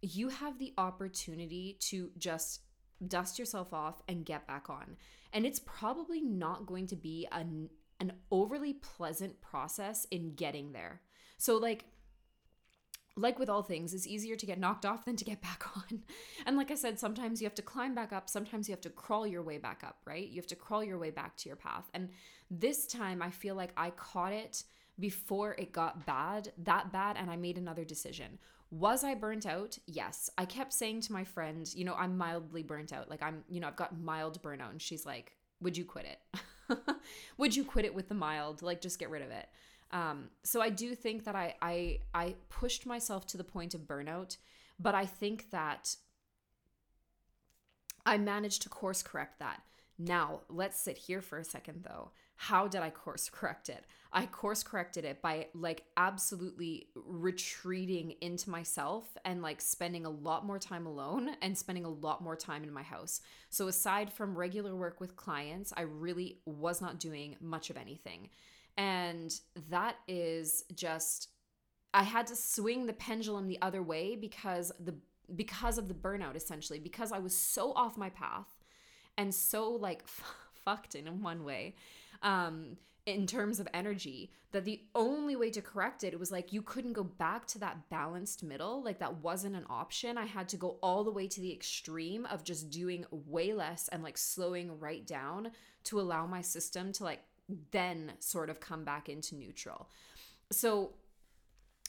you 0.03 0.29
have 0.29 0.59
the 0.59 0.73
opportunity 0.79 1.77
to 1.81 2.11
just 2.19 2.63
dust 3.07 3.39
yourself 3.39 3.75
off 3.75 4.03
and 4.09 4.25
get 4.25 4.47
back 4.47 4.71
on. 4.71 4.97
And 5.33 5.45
it's 5.45 5.61
probably 5.61 6.21
not 6.21 6.67
going 6.67 6.87
to 6.89 6.97
be 6.97 7.29
an 7.33 7.69
an 7.99 8.13
overly 8.31 8.75
pleasant 8.75 9.41
process 9.41 10.07
in 10.11 10.35
getting 10.35 10.73
there. 10.73 11.01
So 11.39 11.57
like 11.57 11.85
like 13.17 13.39
with 13.39 13.49
all 13.49 13.63
things, 13.63 13.95
it's 13.95 14.07
easier 14.07 14.37
to 14.37 14.47
get 14.47 14.59
knocked 14.59 14.85
off 14.85 15.05
than 15.05 15.17
to 15.17 15.25
get 15.25 15.41
back 15.41 15.65
on. 15.77 16.03
And 16.45 16.57
like 16.57 16.71
I 16.71 16.75
said, 16.75 16.99
sometimes 16.99 17.41
you 17.41 17.47
have 17.47 17.55
to 17.55 17.63
climb 17.63 17.95
back 17.95 18.13
up, 18.13 18.29
sometimes 18.29 18.69
you 18.69 18.73
have 18.73 18.81
to 18.83 18.91
crawl 18.91 19.27
your 19.27 19.43
way 19.43 19.59
back 19.59 19.83
up, 19.85 19.99
right? 20.05 20.29
You 20.29 20.37
have 20.37 20.47
to 20.49 20.57
crawl 20.57 20.85
your 20.85 20.99
way 20.99 21.11
back 21.11 21.37
to 21.39 21.49
your 21.49 21.57
path. 21.57 21.89
And 21.95 22.11
this 22.51 22.87
time 22.87 23.23
I 23.23 23.31
feel 23.31 23.55
like 23.55 23.73
I 23.77 23.91
caught 23.91 24.33
it 24.33 24.65
before 24.99 25.55
it 25.59 25.73
got 25.73 26.07
bad, 26.07 26.53
that 26.59 26.93
bad, 26.93 27.17
and 27.19 27.31
I 27.31 27.37
made 27.37 27.59
another 27.59 27.85
decision. 27.85 28.39
Was 28.71 29.05
I 29.05 29.15
burnt 29.15 29.47
out? 29.47 29.79
Yes. 29.87 30.31
I 30.37 30.45
kept 30.45 30.73
saying 30.73 31.03
to 31.03 31.13
my 31.13 31.25
friend, 31.25 31.71
you 31.75 31.85
know, 31.85 31.95
I'm 31.95 32.19
mildly 32.19 32.63
burnt 32.63 32.93
out. 32.93 33.09
Like 33.09 33.23
I'm, 33.23 33.45
you 33.49 33.61
know, 33.61 33.69
I've 33.69 33.77
got 33.77 33.99
mild 33.99 34.43
burnout. 34.43 34.71
And 34.71 34.83
she's 34.83 35.07
like, 35.07 35.33
would 35.61 35.77
you 35.77 35.85
quit 35.85 36.07
it? 36.07 36.79
would 37.39 37.55
you 37.55 37.65
quit 37.65 37.85
it 37.85 37.95
with 37.95 38.09
the 38.09 38.15
mild? 38.15 38.63
Like 38.63 38.81
just 38.81 38.99
get 38.99 39.11
rid 39.11 39.23
of 39.23 39.31
it. 39.31 39.49
Um, 39.93 40.31
so 40.43 40.61
I 40.61 40.71
do 40.71 40.95
think 40.95 41.25
that 41.25 41.37
I, 41.37 41.55
I 41.63 42.01
I 42.13 42.35
pushed 42.49 42.87
myself 42.87 43.27
to 43.29 43.37
the 43.37 43.45
point 43.45 43.75
of 43.75 43.83
burnout, 43.83 44.37
but 44.79 44.95
I 44.95 45.07
think 45.07 45.51
that 45.51 45.97
I 48.05 48.19
managed 48.19 48.63
to 48.63 48.69
course 48.69 49.03
correct 49.03 49.39
that. 49.39 49.63
Now, 49.99 50.43
let's 50.49 50.79
sit 50.79 50.99
here 50.99 51.23
for 51.23 51.39
a 51.39 51.45
second 51.45 51.85
though. 51.85 52.11
How 52.39 52.69
did 52.69 52.83
I 52.83 52.91
course 52.91 53.31
correct 53.31 53.71
it? 53.71 53.85
I 54.13 54.27
course 54.27 54.63
corrected 54.63 55.05
it 55.05 55.23
by 55.23 55.47
like 55.55 55.85
absolutely 55.97 56.89
retreating 56.95 58.15
into 58.21 58.51
myself 58.51 59.17
and 59.25 59.41
like 59.41 59.61
spending 59.61 60.05
a 60.05 60.11
lot 60.11 60.45
more 60.45 60.59
time 60.59 60.87
alone 60.87 61.31
and 61.43 61.57
spending 61.57 61.85
a 61.85 61.91
lot 61.91 62.23
more 62.23 62.37
time 62.37 62.63
in 62.63 62.73
my 62.73 62.83
house. 62.83 63.21
So, 63.49 63.69
aside 63.69 64.13
from 64.13 64.37
regular 64.37 64.77
work 64.77 65.01
with 65.01 65.17
clients, 65.17 65.73
I 65.77 65.83
really 65.83 66.41
was 66.45 66.83
not 66.83 67.01
doing 67.01 67.37
much 67.41 67.71
of 67.71 67.77
anything. 67.77 68.29
And 68.77 69.33
that 69.71 69.97
is 70.07 70.65
just 70.75 71.29
I 71.95 72.03
had 72.03 72.27
to 72.27 72.37
swing 72.37 72.87
the 72.87 72.93
pendulum 72.93 73.49
the 73.49 73.61
other 73.63 73.83
way 73.83 74.17
because 74.17 74.73
the 74.79 74.95
because 75.35 75.79
of 75.79 75.89
the 75.89 75.95
burnout 75.95 76.37
essentially 76.37 76.79
because 76.79 77.11
I 77.11 77.19
was 77.19 77.37
so 77.37 77.73
off 77.73 77.97
my 77.97 78.11
path 78.11 78.59
and 79.19 79.35
so 79.35 79.71
like 79.71 80.03
f- 80.05 80.37
fucked 80.65 80.95
in 80.95 81.23
one 81.23 81.43
way 81.43 81.75
um 82.23 82.77
in 83.07 83.25
terms 83.27 83.61
of 83.61 83.69
energy 83.73 84.31
that 84.51 84.65
the 84.65 84.83
only 84.95 85.37
way 85.37 85.49
to 85.51 85.63
correct 85.63 86.03
it, 86.03 86.13
it 86.13 86.19
was 86.19 86.33
like 86.33 86.53
you 86.53 86.61
couldn't 86.61 86.93
go 86.93 87.05
back 87.05 87.47
to 87.47 87.59
that 87.61 87.89
balanced 87.89 88.43
middle. 88.43 88.83
Like 88.83 88.99
that 88.99 89.23
wasn't 89.23 89.55
an 89.55 89.65
option. 89.71 90.19
I 90.19 90.27
had 90.27 90.49
to 90.49 90.57
go 90.57 90.79
all 90.83 91.05
the 91.05 91.13
way 91.13 91.29
to 91.29 91.41
the 91.41 91.53
extreme 91.53 92.27
of 92.27 92.43
just 92.43 92.69
doing 92.69 93.05
way 93.11 93.53
less 93.53 93.87
and 93.89 94.03
like 94.03 94.19
slowing 94.19 94.81
right 94.81 95.07
down 95.07 95.53
to 95.85 96.01
allow 96.01 96.27
my 96.27 96.41
system 96.41 96.91
to 96.95 97.05
like 97.05 97.21
then 97.71 98.13
sort 98.19 98.51
of 98.51 98.61
come 98.61 98.85
back 98.85 99.09
into 99.09 99.35
neutral. 99.35 99.89
So, 100.51 100.95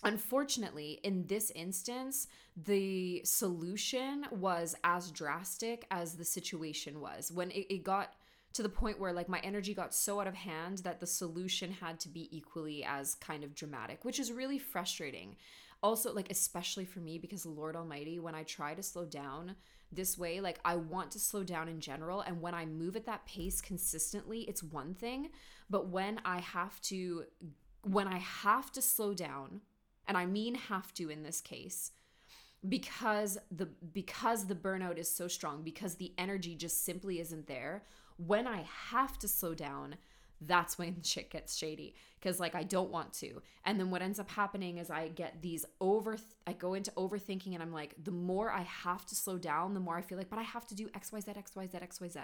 unfortunately, 0.04 1.00
in 1.04 1.26
this 1.28 1.52
instance, 1.52 2.28
the 2.56 3.22
solution 3.24 4.26
was 4.32 4.76
as 4.84 5.12
drastic 5.12 5.86
as 5.92 6.16
the 6.16 6.26
situation 6.26 7.02
was. 7.02 7.32
When 7.32 7.52
it, 7.52 7.74
it 7.74 7.84
got 7.84 8.14
to 8.54 8.64
the 8.64 8.70
point 8.70 9.00
where 9.00 9.14
like 9.14 9.30
my 9.30 9.40
energy 9.40 9.74
got 9.74 9.94
so 9.94 10.20
out 10.20 10.28
of 10.28 10.34
hand 10.34 10.80
that 10.80 11.00
the 11.00 11.06
solution 11.08 11.72
had 11.72 12.00
to 12.00 12.10
be 12.10 12.28
equally 12.36 12.84
as 12.84 13.16
kind 13.16 13.44
of 13.44 13.54
dramatic, 13.54 14.04
which 14.04 14.20
is 14.20 14.32
really 14.32 14.58
frustrating. 14.58 15.36
Also, 15.84 16.12
like, 16.12 16.32
especially 16.32 16.86
for 16.86 17.00
me, 17.00 17.20
because 17.20 17.46
Lord 17.46 17.76
Almighty, 17.76 18.18
when 18.18 18.34
I 18.34 18.42
try 18.42 18.74
to 18.74 18.82
slow 18.82 19.06
down, 19.06 19.56
this 19.92 20.18
way. 20.18 20.40
Like, 20.40 20.60
I 20.66 20.76
want 20.76 21.12
to 21.12 21.20
slow 21.20 21.44
down 21.44 21.68
in 21.68 21.80
general. 21.80 22.22
And 22.22 22.42
when 22.42 22.54
I 22.54 22.66
move 22.66 22.96
at 22.96 23.06
that 23.06 23.26
pace 23.26 23.62
consistently, 23.62 24.42
it's 24.42 24.64
one 24.64 24.94
thing. 24.94 25.30
But 25.70 25.88
when 25.88 26.20
I 26.26 26.40
have 26.40 26.82
to, 26.84 27.26
when 27.84 28.08
I 28.08 28.18
have 28.18 28.72
to 28.74 28.82
slow 28.82 29.14
down, 29.14 29.62
and 30.08 30.18
I 30.18 30.26
mean 30.26 30.56
have 30.56 30.94
to 30.96 31.10
in 31.10 31.24
this 31.24 31.42
case, 31.42 31.92
because 32.68 33.38
the 33.52 33.68
because 33.94 34.46
the 34.46 34.56
burnout 34.56 34.98
is 34.98 35.10
so 35.10 35.28
strong 35.28 35.62
because 35.64 35.96
the 35.96 36.14
energy 36.18 36.56
just 36.56 36.84
simply 36.84 37.20
isn't 37.20 37.48
there 37.48 37.84
when 38.18 38.48
i 38.48 38.66
have 38.90 39.18
to 39.20 39.28
slow 39.28 39.54
down 39.54 39.96
that's 40.42 40.78
when 40.78 40.98
shit 41.04 41.30
gets 41.30 41.56
shady 41.56 41.96
because 42.20 42.40
like 42.40 42.56
I 42.56 42.64
don't 42.64 42.92
want 42.92 43.14
to. 43.14 43.42
And 43.66 43.80
then 43.80 43.90
what 43.90 44.02
ends 44.02 44.20
up 44.20 44.30
happening 44.30 44.78
is 44.78 44.90
I 44.90 45.10
get 45.10 45.42
these 45.42 45.66
over 45.80 46.18
I 46.46 46.54
go 46.54 46.74
into 46.74 46.92
overthinking 46.92 47.54
and 47.54 47.62
I'm 47.62 47.74
like 47.74 47.96
the 48.04 48.12
more 48.12 48.52
I 48.52 48.62
have 48.62 49.06
to 49.08 49.16
slow 49.16 49.38
down, 49.38 49.74
the 49.74 49.80
more 49.80 49.98
I 49.98 50.02
feel 50.02 50.18
like 50.18 50.30
but 50.30 50.40
I 50.40 50.44
have 50.44 50.68
to 50.68 50.76
do 50.76 50.88
XYZ 50.90 51.36
XYZ 51.38 51.72
XYZ. 51.72 52.18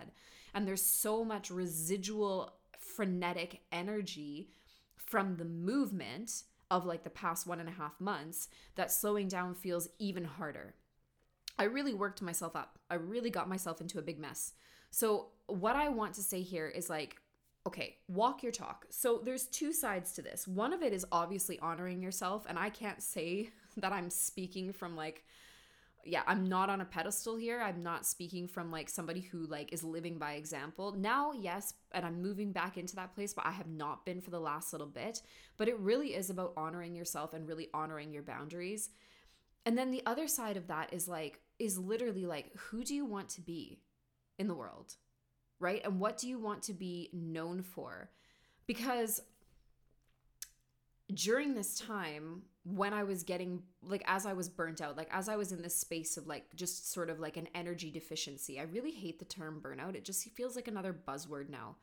And 0.53 0.67
there's 0.67 0.81
so 0.81 1.23
much 1.23 1.49
residual 1.49 2.53
frenetic 2.77 3.61
energy 3.71 4.49
from 4.95 5.37
the 5.37 5.45
movement 5.45 6.43
of 6.71 6.85
like 6.85 7.03
the 7.03 7.09
past 7.09 7.45
one 7.45 7.59
and 7.59 7.69
a 7.69 7.73
half 7.73 7.99
months 7.99 8.49
that 8.75 8.91
slowing 8.91 9.27
down 9.27 9.53
feels 9.53 9.87
even 9.99 10.23
harder. 10.23 10.75
I 11.57 11.65
really 11.65 11.93
worked 11.93 12.21
myself 12.21 12.55
up. 12.55 12.79
I 12.89 12.95
really 12.95 13.29
got 13.29 13.47
myself 13.47 13.79
into 13.79 13.99
a 13.99 14.03
big 14.03 14.19
mess. 14.19 14.53
So, 14.89 15.29
what 15.47 15.75
I 15.75 15.89
want 15.89 16.13
to 16.15 16.23
say 16.23 16.41
here 16.41 16.67
is 16.67 16.89
like, 16.89 17.17
okay, 17.65 17.97
walk 18.07 18.43
your 18.43 18.51
talk. 18.51 18.85
So 18.89 19.21
there's 19.23 19.47
two 19.47 19.71
sides 19.71 20.13
to 20.13 20.21
this. 20.21 20.47
One 20.47 20.73
of 20.73 20.81
it 20.81 20.93
is 20.93 21.05
obviously 21.11 21.59
honoring 21.59 22.01
yourself, 22.01 22.45
and 22.47 22.59
I 22.59 22.69
can't 22.69 23.01
say 23.01 23.49
that 23.77 23.93
I'm 23.93 24.09
speaking 24.09 24.73
from 24.73 24.95
like 24.95 25.23
yeah, 26.05 26.23
I'm 26.27 26.45
not 26.45 26.69
on 26.69 26.81
a 26.81 26.85
pedestal 26.85 27.37
here. 27.37 27.61
I'm 27.61 27.81
not 27.81 28.05
speaking 28.05 28.47
from 28.47 28.71
like 28.71 28.89
somebody 28.89 29.21
who 29.21 29.45
like 29.45 29.71
is 29.71 29.83
living 29.83 30.17
by 30.17 30.33
example. 30.33 30.91
Now, 30.91 31.31
yes, 31.31 31.73
and 31.91 32.05
I'm 32.05 32.21
moving 32.21 32.51
back 32.51 32.77
into 32.77 32.95
that 32.97 33.15
place, 33.15 33.33
but 33.33 33.45
I 33.45 33.51
have 33.51 33.67
not 33.67 34.05
been 34.05 34.19
for 34.19 34.29
the 34.29 34.39
last 34.39 34.73
little 34.73 34.87
bit. 34.87 35.21
But 35.57 35.69
it 35.69 35.79
really 35.79 36.13
is 36.13 36.29
about 36.29 36.53
honoring 36.57 36.95
yourself 36.95 37.33
and 37.33 37.47
really 37.47 37.69
honoring 37.73 38.11
your 38.11 38.23
boundaries. 38.23 38.89
And 39.65 39.77
then 39.77 39.91
the 39.91 40.03
other 40.05 40.27
side 40.27 40.57
of 40.57 40.67
that 40.67 40.93
is 40.93 41.07
like 41.07 41.39
is 41.57 41.77
literally 41.77 42.25
like 42.25 42.51
who 42.57 42.83
do 42.83 42.93
you 42.93 43.05
want 43.05 43.29
to 43.29 43.41
be 43.41 43.79
in 44.37 44.47
the 44.47 44.55
world? 44.55 44.95
Right? 45.63 45.81
And 45.83 45.99
what 45.99 46.17
do 46.17 46.27
you 46.27 46.37
want 46.37 46.61
to 46.63 46.73
be 46.73 47.09
known 47.13 47.63
for? 47.63 48.11
Because 48.67 49.21
during 51.13 51.55
this 51.55 51.79
time, 51.79 52.43
when 52.65 52.93
I 52.93 53.03
was 53.03 53.23
getting, 53.23 53.63
like, 53.81 54.03
as 54.05 54.25
I 54.25 54.33
was 54.33 54.49
burnt 54.49 54.81
out, 54.81 54.97
like, 54.97 55.09
as 55.11 55.27
I 55.29 55.35
was 55.35 55.51
in 55.51 55.61
this 55.61 55.75
space 55.75 56.17
of, 56.17 56.27
like, 56.27 56.55
just 56.55 56.91
sort 56.91 57.09
of 57.09 57.19
like 57.19 57.37
an 57.37 57.47
energy 57.55 57.91
deficiency, 57.91 58.59
I 58.59 58.63
really 58.63 58.91
hate 58.91 59.19
the 59.19 59.25
term 59.25 59.61
burnout. 59.63 59.95
It 59.95 60.05
just 60.05 60.29
feels 60.31 60.55
like 60.55 60.67
another 60.67 60.93
buzzword 60.93 61.49
now. 61.49 61.77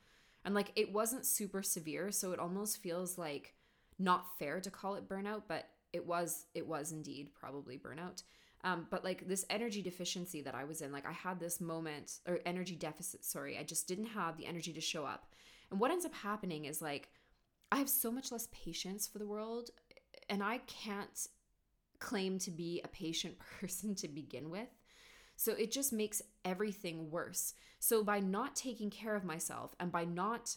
And, 0.45 0.55
like, 0.55 0.73
it 0.77 0.93
wasn't 0.93 1.27
super 1.27 1.63
severe. 1.63 2.11
So 2.13 2.33
it 2.33 2.39
almost 2.39 2.83
feels 2.83 3.19
like 3.19 3.55
not 3.99 4.39
fair 4.39 4.61
to 4.61 4.71
call 4.71 4.95
it 4.95 5.09
burnout, 5.09 5.43
but 5.49 5.67
it 5.93 6.07
was, 6.07 6.47
it 6.55 6.67
was 6.67 6.93
indeed 6.93 7.31
probably 7.35 7.77
burnout. 7.79 8.23
Um, 8.63 8.87
but 8.91 9.05
like 9.05 9.27
this 9.27 9.47
energy 9.49 9.83
deficiency 9.83 10.43
that 10.43 10.55
I 10.55 10.65
was 10.65 10.83
in, 10.83 10.93
like 10.93 11.07
I 11.07 11.13
had 11.13 11.41
this 11.41 11.61
moment 11.61 12.19
or 12.27 12.41
energy 12.45 12.77
deficit, 12.77 13.25
sorry, 13.25 13.57
I 13.59 13.63
just 13.63 13.89
didn't 13.89 14.07
have 14.07 14.37
the 14.37 14.47
energy 14.47 14.73
to 14.75 14.81
show 14.81 15.05
up. 15.05 15.27
And 15.71 15.81
what 15.81 15.91
ends 15.91 16.05
up 16.05 16.15
happening 16.15 16.67
is 16.67 16.83
like 16.83 17.09
I 17.73 17.77
have 17.77 17.89
so 17.89 18.11
much 18.11 18.33
less 18.33 18.49
patience 18.53 19.07
for 19.07 19.19
the 19.19 19.27
world 19.27 19.71
and 20.29 20.43
I 20.43 20.59
can't 20.67 21.27
claim 21.99 22.39
to 22.41 22.51
be 22.51 22.81
a 22.85 22.89
patient 22.89 23.37
person 23.61 23.95
to 23.97 24.09
begin 24.09 24.51
with. 24.51 24.69
So 25.37 25.53
it 25.53 25.71
just 25.71 25.93
makes 25.93 26.21
everything 26.45 27.11
worse. 27.11 27.55
So 27.79 28.05
by 28.05 28.21
not 28.21 28.55
taking 28.55 28.91
care 28.91 29.15
of 29.15 29.25
myself 29.25 29.75
and 29.81 29.91
by 29.91 30.05
not 30.05 30.57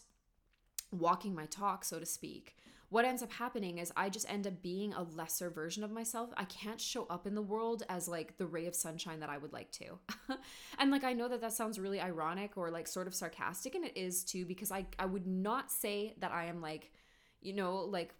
walking 0.90 1.34
my 1.34 1.46
talk, 1.46 1.84
so 1.84 1.98
to 1.98 2.04
speak, 2.04 2.56
what 2.94 3.04
ends 3.04 3.24
up 3.24 3.32
happening 3.32 3.78
is 3.78 3.92
I 3.96 4.08
just 4.08 4.30
end 4.30 4.46
up 4.46 4.62
being 4.62 4.94
a 4.94 5.02
lesser 5.02 5.50
version 5.50 5.82
of 5.82 5.90
myself. 5.90 6.30
I 6.36 6.44
can't 6.44 6.80
show 6.80 7.06
up 7.10 7.26
in 7.26 7.34
the 7.34 7.42
world 7.42 7.82
as 7.88 8.06
like 8.06 8.36
the 8.36 8.46
ray 8.46 8.66
of 8.66 8.74
sunshine 8.76 9.18
that 9.18 9.28
I 9.28 9.36
would 9.36 9.52
like 9.52 9.72
to. 9.72 9.98
and 10.78 10.92
like 10.92 11.02
I 11.02 11.12
know 11.12 11.26
that 11.26 11.40
that 11.40 11.54
sounds 11.54 11.80
really 11.80 12.00
ironic 12.00 12.56
or 12.56 12.70
like 12.70 12.86
sort 12.86 13.08
of 13.08 13.14
sarcastic 13.16 13.74
and 13.74 13.84
it 13.84 13.96
is 13.96 14.22
too 14.22 14.44
because 14.44 14.70
I 14.70 14.86
I 14.96 15.06
would 15.06 15.26
not 15.26 15.72
say 15.72 16.14
that 16.20 16.30
I 16.30 16.44
am 16.44 16.60
like 16.60 16.92
you 17.40 17.52
know 17.52 17.78
like 17.78 18.14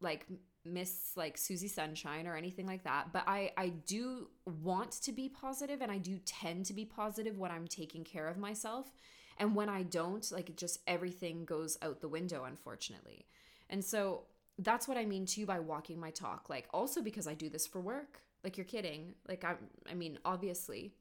like 0.00 0.26
miss 0.64 1.10
like 1.16 1.36
Susie 1.36 1.66
Sunshine 1.66 2.28
or 2.28 2.36
anything 2.36 2.68
like 2.68 2.84
that, 2.84 3.12
but 3.12 3.24
I 3.26 3.50
I 3.56 3.70
do 3.70 4.28
want 4.62 4.92
to 5.02 5.10
be 5.10 5.28
positive 5.28 5.80
and 5.82 5.90
I 5.90 5.98
do 5.98 6.20
tend 6.24 6.66
to 6.66 6.72
be 6.72 6.84
positive 6.84 7.36
when 7.36 7.50
I'm 7.50 7.66
taking 7.66 8.04
care 8.04 8.28
of 8.28 8.38
myself. 8.38 8.92
And 9.38 9.56
when 9.56 9.68
I 9.68 9.82
don't, 9.82 10.30
like 10.30 10.54
just 10.54 10.78
everything 10.86 11.44
goes 11.44 11.76
out 11.82 12.00
the 12.00 12.06
window 12.08 12.44
unfortunately. 12.44 13.26
And 13.70 13.84
so 13.84 14.22
that's 14.58 14.88
what 14.88 14.96
I 14.96 15.04
mean 15.04 15.26
too 15.26 15.46
by 15.46 15.58
walking 15.58 16.00
my 16.00 16.10
talk. 16.10 16.48
Like 16.48 16.66
also 16.72 17.02
because 17.02 17.26
I 17.26 17.34
do 17.34 17.48
this 17.48 17.66
for 17.66 17.80
work. 17.80 18.20
Like 18.42 18.56
you're 18.56 18.64
kidding. 18.64 19.14
Like 19.28 19.44
I 19.44 19.54
I 19.90 19.94
mean 19.94 20.18
obviously 20.24 20.94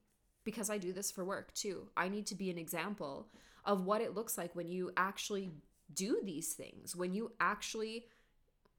because 0.43 0.69
I 0.69 0.77
do 0.77 0.93
this 0.93 1.11
for 1.11 1.23
work 1.25 1.53
too. 1.53 1.87
I 1.97 2.09
need 2.09 2.25
to 2.27 2.35
be 2.35 2.49
an 2.49 2.57
example 2.57 3.27
of 3.65 3.85
what 3.85 4.01
it 4.01 4.13
looks 4.13 4.37
like 4.37 4.55
when 4.55 4.67
you 4.67 4.91
actually 4.95 5.51
do 5.93 6.19
these 6.23 6.53
things, 6.53 6.95
when 6.95 7.13
you 7.13 7.31
actually 7.39 8.05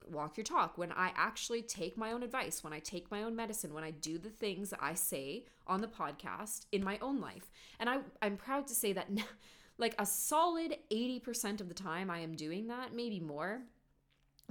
walk 0.09 0.37
your 0.37 0.45
talk, 0.45 0.79
when 0.79 0.93
I 0.93 1.13
actually 1.17 1.63
take 1.63 1.97
my 1.97 2.13
own 2.13 2.23
advice, 2.23 2.63
when 2.63 2.73
I 2.73 2.79
take 2.79 3.11
my 3.11 3.23
own 3.23 3.35
medicine, 3.35 3.75
when 3.75 3.83
I 3.83 3.91
do 3.91 4.19
the 4.19 4.31
things 4.31 4.73
I 4.81 4.95
say 4.95 5.47
on 5.67 5.81
the 5.81 5.89
podcast 5.89 6.67
in 6.71 6.85
my 6.85 6.99
own 7.01 7.21
life. 7.21 7.51
And 7.81 7.91
I 7.91 7.99
I'm 8.23 8.37
proud 8.37 8.67
to 8.69 8.75
say 8.75 8.93
that 8.93 9.09
like 9.79 9.95
a 9.99 10.07
solid 10.07 10.77
80% 10.91 11.61
of 11.61 11.69
the 11.69 11.75
time 11.75 12.11
I 12.11 12.21
am 12.21 12.35
doing 12.35 12.69
that, 12.69 12.95
maybe 12.95 13.21
more 13.21 13.63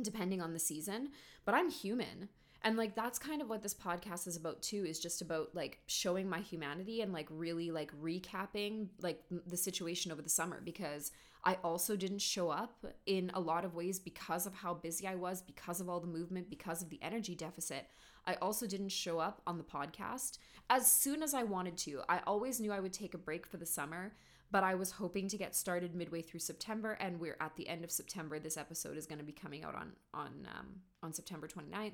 depending 0.01 0.41
on 0.41 0.53
the 0.53 0.59
season, 0.59 1.09
but 1.45 1.55
I'm 1.55 1.69
human. 1.69 2.29
And 2.63 2.77
like 2.77 2.95
that's 2.95 3.19
kind 3.19 3.43
of 3.43 3.49
what 3.49 3.61
this 3.61 3.75
podcast 3.75 4.27
is 4.27 4.37
about 4.37 4.61
too 4.63 4.85
is 4.87 4.99
just 4.99 5.21
about 5.21 5.53
like 5.53 5.79
showing 5.85 6.27
my 6.27 6.39
humanity 6.39 7.01
and 7.01 7.13
like 7.13 7.27
really 7.29 7.69
like 7.69 7.91
recapping 8.01 8.87
like 9.01 9.21
the 9.45 9.57
situation 9.57 10.11
over 10.11 10.23
the 10.23 10.29
summer 10.29 10.61
because 10.65 11.11
I 11.43 11.57
also 11.63 11.95
didn't 11.95 12.23
show 12.23 12.49
up 12.49 12.83
in 13.05 13.29
a 13.35 13.39
lot 13.39 13.65
of 13.65 13.75
ways 13.75 13.99
because 13.99 14.47
of 14.47 14.55
how 14.55 14.73
busy 14.73 15.05
I 15.05 15.13
was, 15.13 15.43
because 15.43 15.79
of 15.79 15.87
all 15.87 15.99
the 15.99 16.07
movement, 16.07 16.49
because 16.49 16.81
of 16.81 16.89
the 16.89 16.99
energy 17.03 17.35
deficit. 17.35 17.87
I 18.25 18.33
also 18.35 18.65
didn't 18.65 18.89
show 18.89 19.19
up 19.19 19.43
on 19.45 19.59
the 19.59 19.63
podcast 19.63 20.39
as 20.71 20.91
soon 20.91 21.21
as 21.21 21.35
I 21.35 21.43
wanted 21.43 21.77
to. 21.77 22.01
I 22.09 22.21
always 22.25 22.59
knew 22.59 22.71
I 22.71 22.79
would 22.79 22.93
take 22.93 23.13
a 23.13 23.19
break 23.19 23.45
for 23.45 23.57
the 23.57 23.65
summer, 23.67 24.13
but 24.51 24.63
I 24.63 24.75
was 24.75 24.91
hoping 24.91 25.27
to 25.29 25.37
get 25.37 25.55
started 25.55 25.95
midway 25.95 26.21
through 26.21 26.39
September 26.39 26.93
and 26.99 27.19
we're 27.19 27.37
at 27.39 27.55
the 27.55 27.67
end 27.67 27.83
of 27.83 27.91
September. 27.91 28.39
This 28.39 28.57
episode 28.57 28.97
is 28.97 29.05
going 29.05 29.19
to 29.19 29.25
be 29.25 29.31
coming 29.31 29.63
out 29.63 29.75
on 29.75 29.93
on 30.13 30.47
um, 30.57 30.67
on 31.03 31.13
September 31.13 31.47
29th. 31.47 31.93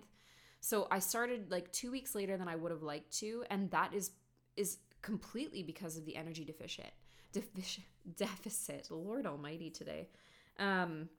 So 0.60 0.88
I 0.92 1.00
started 1.00 1.50
like 1.50 1.72
2 1.72 1.92
weeks 1.92 2.14
later 2.14 2.38
than 2.38 2.48
I 2.48 2.56
would 2.56 2.72
have 2.72 2.84
liked 2.84 3.18
to 3.20 3.44
and 3.50 3.72
that 3.72 3.94
is 3.94 4.12
is 4.56 4.78
completely 5.02 5.64
because 5.64 5.98
of 5.98 6.06
the 6.06 6.16
energy 6.16 6.46
deficit 6.46 6.92
deficit, 7.32 7.84
deficit. 8.16 8.88
Lord 8.90 9.26
Almighty 9.26 9.70
today. 9.70 10.10
Um, 10.60 11.10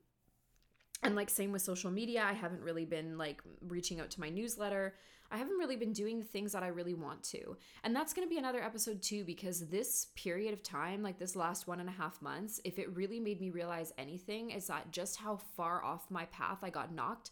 and 1.02 1.16
like 1.16 1.30
same 1.30 1.52
with 1.52 1.62
social 1.62 1.90
media, 1.90 2.22
I 2.22 2.32
haven't 2.32 2.62
really 2.62 2.84
been 2.84 3.18
like 3.18 3.42
reaching 3.66 4.00
out 4.00 4.10
to 4.10 4.20
my 4.20 4.28
newsletter. 4.28 4.94
I 5.32 5.38
haven't 5.38 5.56
really 5.56 5.76
been 5.76 5.92
doing 5.92 6.18
the 6.18 6.24
things 6.24 6.52
that 6.52 6.62
I 6.62 6.68
really 6.68 6.94
want 6.94 7.22
to. 7.24 7.56
And 7.84 7.96
that's 7.96 8.12
going 8.12 8.26
to 8.26 8.30
be 8.30 8.38
another 8.38 8.62
episode 8.62 9.02
too, 9.02 9.24
because 9.24 9.66
this 9.68 10.08
period 10.14 10.52
of 10.52 10.62
time, 10.62 11.02
like 11.02 11.18
this 11.18 11.34
last 11.34 11.66
one 11.66 11.80
and 11.80 11.88
a 11.88 11.92
half 11.92 12.20
months, 12.20 12.60
if 12.64 12.78
it 12.78 12.94
really 12.94 13.18
made 13.18 13.40
me 13.40 13.50
realize 13.50 13.92
anything, 13.96 14.50
is 14.50 14.66
that 14.66 14.92
just 14.92 15.16
how 15.16 15.38
far 15.56 15.82
off 15.82 16.10
my 16.10 16.26
path 16.26 16.58
I 16.62 16.70
got 16.70 16.94
knocked. 16.94 17.30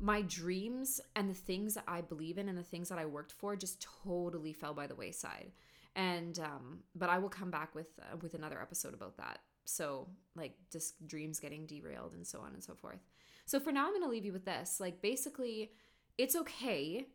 My 0.00 0.22
dreams 0.22 1.00
and 1.14 1.28
the 1.28 1.34
things 1.34 1.74
that 1.74 1.84
I 1.86 2.00
believe 2.00 2.38
in 2.38 2.48
and 2.48 2.56
the 2.56 2.62
things 2.62 2.88
that 2.88 2.98
I 2.98 3.06
worked 3.06 3.32
for 3.32 3.54
just 3.54 3.86
totally 4.04 4.52
fell 4.52 4.74
by 4.74 4.86
the 4.86 4.94
wayside 4.94 5.52
and 5.96 6.38
um 6.38 6.80
but 6.94 7.08
i 7.08 7.18
will 7.18 7.28
come 7.28 7.50
back 7.50 7.74
with 7.74 7.98
uh, 8.00 8.16
with 8.20 8.34
another 8.34 8.60
episode 8.60 8.94
about 8.94 9.16
that 9.16 9.40
so 9.64 10.06
like 10.36 10.54
just 10.70 11.04
dreams 11.08 11.40
getting 11.40 11.66
derailed 11.66 12.12
and 12.12 12.26
so 12.26 12.38
on 12.40 12.52
and 12.52 12.62
so 12.62 12.74
forth 12.74 13.00
so 13.46 13.58
for 13.58 13.72
now 13.72 13.86
i'm 13.86 13.92
going 13.92 14.02
to 14.02 14.08
leave 14.08 14.24
you 14.24 14.32
with 14.32 14.44
this 14.44 14.78
like 14.78 15.00
basically 15.00 15.72
it's 16.18 16.36
okay 16.36 17.06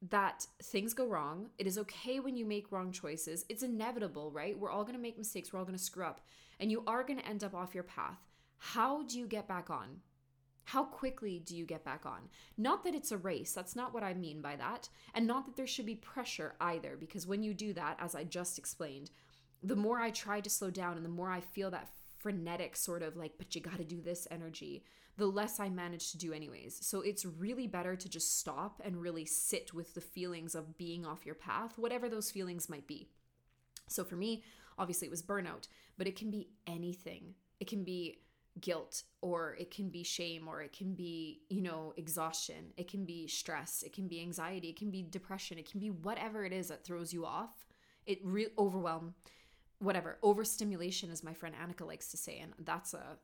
that 0.00 0.46
things 0.62 0.94
go 0.94 1.06
wrong. 1.06 1.50
It 1.58 1.66
is 1.66 1.78
okay 1.78 2.20
when 2.20 2.36
you 2.36 2.46
make 2.46 2.70
wrong 2.70 2.92
choices. 2.92 3.44
It's 3.48 3.62
inevitable 3.62 4.30
right? 4.30 4.58
We're 4.58 4.70
all 4.70 4.84
going 4.84 4.94
to 4.94 5.00
make 5.00 5.18
mistakes. 5.18 5.52
We're 5.52 5.58
all 5.58 5.64
going 5.64 5.76
to 5.76 5.82
screw 5.82 6.04
up. 6.04 6.20
And 6.60 6.70
you 6.70 6.82
are 6.86 7.02
going 7.02 7.18
to 7.18 7.28
end 7.28 7.42
up 7.42 7.54
off 7.54 7.74
your 7.74 7.84
path. 7.84 8.18
How 8.58 9.02
do 9.02 9.18
you 9.18 9.26
get 9.26 9.48
back 9.48 9.70
on? 9.70 10.00
How 10.64 10.84
quickly 10.84 11.38
do 11.38 11.56
you 11.56 11.64
get 11.64 11.84
back 11.84 12.04
on? 12.04 12.28
Not 12.58 12.84
that 12.84 12.94
it's 12.94 13.10
a 13.10 13.16
race, 13.16 13.52
that's 13.52 13.74
not 13.74 13.94
what 13.94 14.02
I 14.02 14.12
mean 14.12 14.42
by 14.42 14.54
that. 14.56 14.90
And 15.14 15.26
not 15.26 15.46
that 15.46 15.56
there 15.56 15.66
should 15.66 15.86
be 15.86 15.94
pressure 15.94 16.56
either, 16.60 16.96
because 16.98 17.26
when 17.26 17.42
you 17.42 17.54
do 17.54 17.72
that, 17.72 17.96
as 17.98 18.14
I 18.14 18.24
just 18.24 18.58
explained, 18.58 19.10
the 19.62 19.76
more 19.76 19.98
I 19.98 20.10
try 20.10 20.40
to 20.40 20.50
slow 20.50 20.70
down 20.70 20.96
and 20.96 21.04
the 21.04 21.10
more 21.10 21.30
I 21.30 21.40
feel 21.40 21.70
that 21.70 21.88
frenetic 22.18 22.76
sort 22.76 23.02
of 23.02 23.16
like, 23.16 23.32
but 23.38 23.54
you 23.54 23.62
gotta 23.62 23.84
do 23.84 24.02
this 24.02 24.28
energy, 24.30 24.84
the 25.18 25.26
less 25.26 25.58
I 25.58 25.68
manage 25.68 26.12
to 26.12 26.18
do, 26.18 26.32
anyways. 26.32 26.78
So 26.80 27.00
it's 27.00 27.24
really 27.24 27.66
better 27.66 27.96
to 27.96 28.08
just 28.08 28.38
stop 28.38 28.80
and 28.84 28.96
really 28.96 29.26
sit 29.26 29.74
with 29.74 29.92
the 29.94 30.00
feelings 30.00 30.54
of 30.54 30.78
being 30.78 31.04
off 31.04 31.26
your 31.26 31.34
path, 31.34 31.76
whatever 31.76 32.08
those 32.08 32.30
feelings 32.30 32.70
might 32.70 32.86
be. 32.86 33.08
So 33.88 34.04
for 34.04 34.14
me, 34.14 34.44
obviously 34.78 35.08
it 35.08 35.10
was 35.10 35.22
burnout, 35.22 35.66
but 35.98 36.06
it 36.06 36.14
can 36.14 36.30
be 36.30 36.50
anything. 36.68 37.34
It 37.58 37.66
can 37.66 37.82
be 37.82 38.20
guilt 38.60 39.02
or 39.20 39.56
it 39.58 39.72
can 39.72 39.88
be 39.88 40.02
shame 40.02 40.46
or 40.48 40.62
it 40.62 40.72
can 40.72 40.94
be 40.94 41.42
you 41.48 41.62
know 41.62 41.92
exhaustion 41.96 42.72
it 42.76 42.88
can 42.88 43.04
be 43.04 43.28
stress 43.28 43.84
it 43.86 43.92
can 43.92 44.08
be 44.08 44.20
anxiety 44.20 44.70
it 44.70 44.76
can 44.76 44.90
be 44.90 45.00
depression 45.00 45.58
it 45.58 45.70
can 45.70 45.78
be 45.78 45.90
whatever 45.90 46.44
it 46.44 46.52
is 46.52 46.66
that 46.66 46.84
throws 46.84 47.12
you 47.12 47.24
off 47.24 47.66
it 48.04 48.18
re- 48.24 48.48
overwhelm 48.58 49.14
whatever 49.78 50.18
overstimulation 50.24 51.08
as 51.08 51.22
my 51.22 51.32
friend 51.32 51.54
Annika 51.54 51.86
likes 51.86 52.10
to 52.10 52.16
say 52.16 52.40
and 52.40 52.52
that's 52.64 52.94
a 52.94 53.16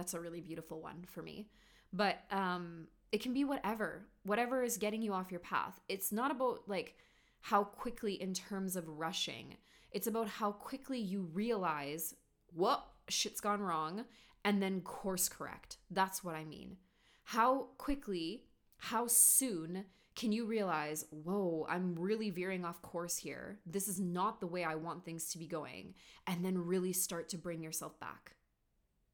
that's 0.00 0.14
a 0.14 0.20
really 0.20 0.40
beautiful 0.40 0.80
one 0.80 1.04
for 1.06 1.22
me 1.22 1.48
but 1.92 2.20
um 2.30 2.86
it 3.12 3.22
can 3.22 3.32
be 3.32 3.44
whatever 3.44 4.06
whatever 4.24 4.62
is 4.62 4.76
getting 4.76 5.02
you 5.02 5.12
off 5.12 5.30
your 5.30 5.40
path 5.40 5.80
it's 5.88 6.10
not 6.10 6.30
about 6.30 6.60
like 6.66 6.96
how 7.42 7.64
quickly 7.64 8.14
in 8.20 8.32
terms 8.32 8.76
of 8.76 8.88
rushing 8.88 9.56
it's 9.92 10.06
about 10.06 10.28
how 10.28 10.52
quickly 10.52 10.98
you 10.98 11.22
realize 11.32 12.14
what 12.52 12.86
shit's 13.08 13.40
gone 13.40 13.60
wrong 13.60 14.04
and 14.44 14.62
then 14.62 14.80
course 14.80 15.28
correct. 15.28 15.78
That's 15.90 16.24
what 16.24 16.34
I 16.34 16.44
mean. 16.44 16.76
How 17.24 17.68
quickly, 17.78 18.44
how 18.78 19.06
soon 19.06 19.84
can 20.16 20.32
you 20.32 20.46
realize, 20.46 21.04
whoa, 21.10 21.66
I'm 21.68 21.94
really 21.94 22.30
veering 22.30 22.64
off 22.64 22.82
course 22.82 23.16
here. 23.16 23.60
This 23.66 23.88
is 23.88 24.00
not 24.00 24.40
the 24.40 24.46
way 24.46 24.64
I 24.64 24.74
want 24.74 25.04
things 25.04 25.30
to 25.32 25.38
be 25.38 25.46
going. 25.46 25.94
And 26.26 26.44
then 26.44 26.58
really 26.58 26.92
start 26.92 27.28
to 27.30 27.38
bring 27.38 27.62
yourself 27.62 27.98
back, 28.00 28.32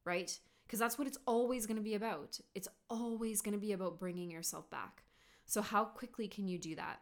right? 0.05 0.37
Because 0.67 0.79
that's 0.79 0.97
what 0.97 1.07
it's 1.07 1.17
always 1.25 1.65
going 1.65 1.77
to 1.77 1.83
be 1.83 1.95
about. 1.95 2.39
It's 2.53 2.67
always 2.89 3.41
going 3.41 3.53
to 3.53 3.59
be 3.59 3.71
about 3.71 3.99
bringing 3.99 4.29
yourself 4.29 4.69
back. 4.69 5.03
So, 5.45 5.61
how 5.61 5.85
quickly 5.85 6.27
can 6.27 6.47
you 6.47 6.59
do 6.59 6.75
that? 6.75 6.99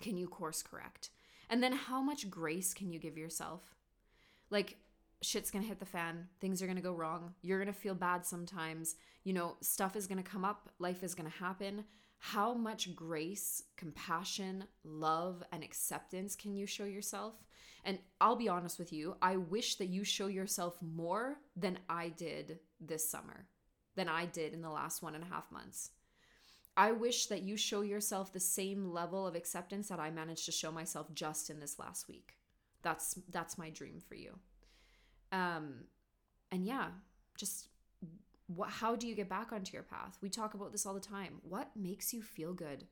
Can 0.00 0.16
you 0.16 0.26
course 0.26 0.62
correct? 0.62 1.10
And 1.48 1.62
then, 1.62 1.72
how 1.72 2.02
much 2.02 2.28
grace 2.28 2.74
can 2.74 2.90
you 2.90 2.98
give 2.98 3.16
yourself? 3.16 3.76
Like, 4.50 4.78
shit's 5.22 5.50
gonna 5.50 5.64
hit 5.64 5.80
the 5.80 5.86
fan, 5.86 6.28
things 6.40 6.62
are 6.62 6.66
gonna 6.66 6.80
go 6.80 6.92
wrong, 6.92 7.34
you're 7.42 7.58
gonna 7.58 7.72
feel 7.72 7.94
bad 7.94 8.24
sometimes, 8.26 8.96
you 9.24 9.32
know, 9.32 9.56
stuff 9.60 9.96
is 9.96 10.06
gonna 10.06 10.22
come 10.22 10.44
up, 10.44 10.70
life 10.78 11.02
is 11.02 11.14
gonna 11.14 11.28
happen. 11.28 11.84
How 12.18 12.54
much 12.54 12.94
grace, 12.94 13.62
compassion, 13.76 14.64
love, 14.84 15.42
and 15.52 15.62
acceptance 15.62 16.34
can 16.34 16.54
you 16.56 16.66
show 16.66 16.84
yourself? 16.84 17.34
And 17.84 17.98
I'll 18.20 18.36
be 18.36 18.48
honest 18.48 18.78
with 18.78 18.92
you, 18.92 19.16
I 19.22 19.36
wish 19.36 19.76
that 19.76 19.86
you 19.86 20.02
show 20.02 20.26
yourself 20.26 20.76
more 20.82 21.36
than 21.56 21.78
I 21.88 22.08
did 22.08 22.58
this 22.80 23.08
summer, 23.08 23.46
than 23.94 24.08
I 24.08 24.26
did 24.26 24.54
in 24.54 24.60
the 24.60 24.70
last 24.70 25.02
one 25.02 25.14
and 25.14 25.22
a 25.22 25.28
half 25.28 25.52
months. 25.52 25.90
I 26.76 26.92
wish 26.92 27.26
that 27.26 27.42
you 27.42 27.56
show 27.56 27.80
yourself 27.80 28.32
the 28.32 28.40
same 28.40 28.92
level 28.92 29.26
of 29.26 29.34
acceptance 29.34 29.88
that 29.88 30.00
I 30.00 30.10
managed 30.10 30.44
to 30.46 30.52
show 30.52 30.70
myself 30.70 31.06
just 31.14 31.48
in 31.48 31.60
this 31.60 31.78
last 31.78 32.08
week. 32.08 32.34
That's 32.82 33.18
that's 33.30 33.56
my 33.56 33.70
dream 33.70 34.00
for 34.06 34.14
you. 34.14 34.38
Um, 35.32 35.84
and 36.52 36.66
yeah, 36.66 36.88
just 37.38 37.68
what, 38.46 38.70
how 38.70 38.94
do 38.94 39.08
you 39.08 39.14
get 39.14 39.28
back 39.28 39.52
onto 39.52 39.72
your 39.72 39.82
path? 39.82 40.18
We 40.20 40.28
talk 40.28 40.54
about 40.54 40.72
this 40.72 40.86
all 40.86 40.94
the 40.94 41.00
time. 41.00 41.40
What 41.42 41.70
makes 41.76 42.12
you 42.12 42.22
feel 42.22 42.52
good? 42.52 42.84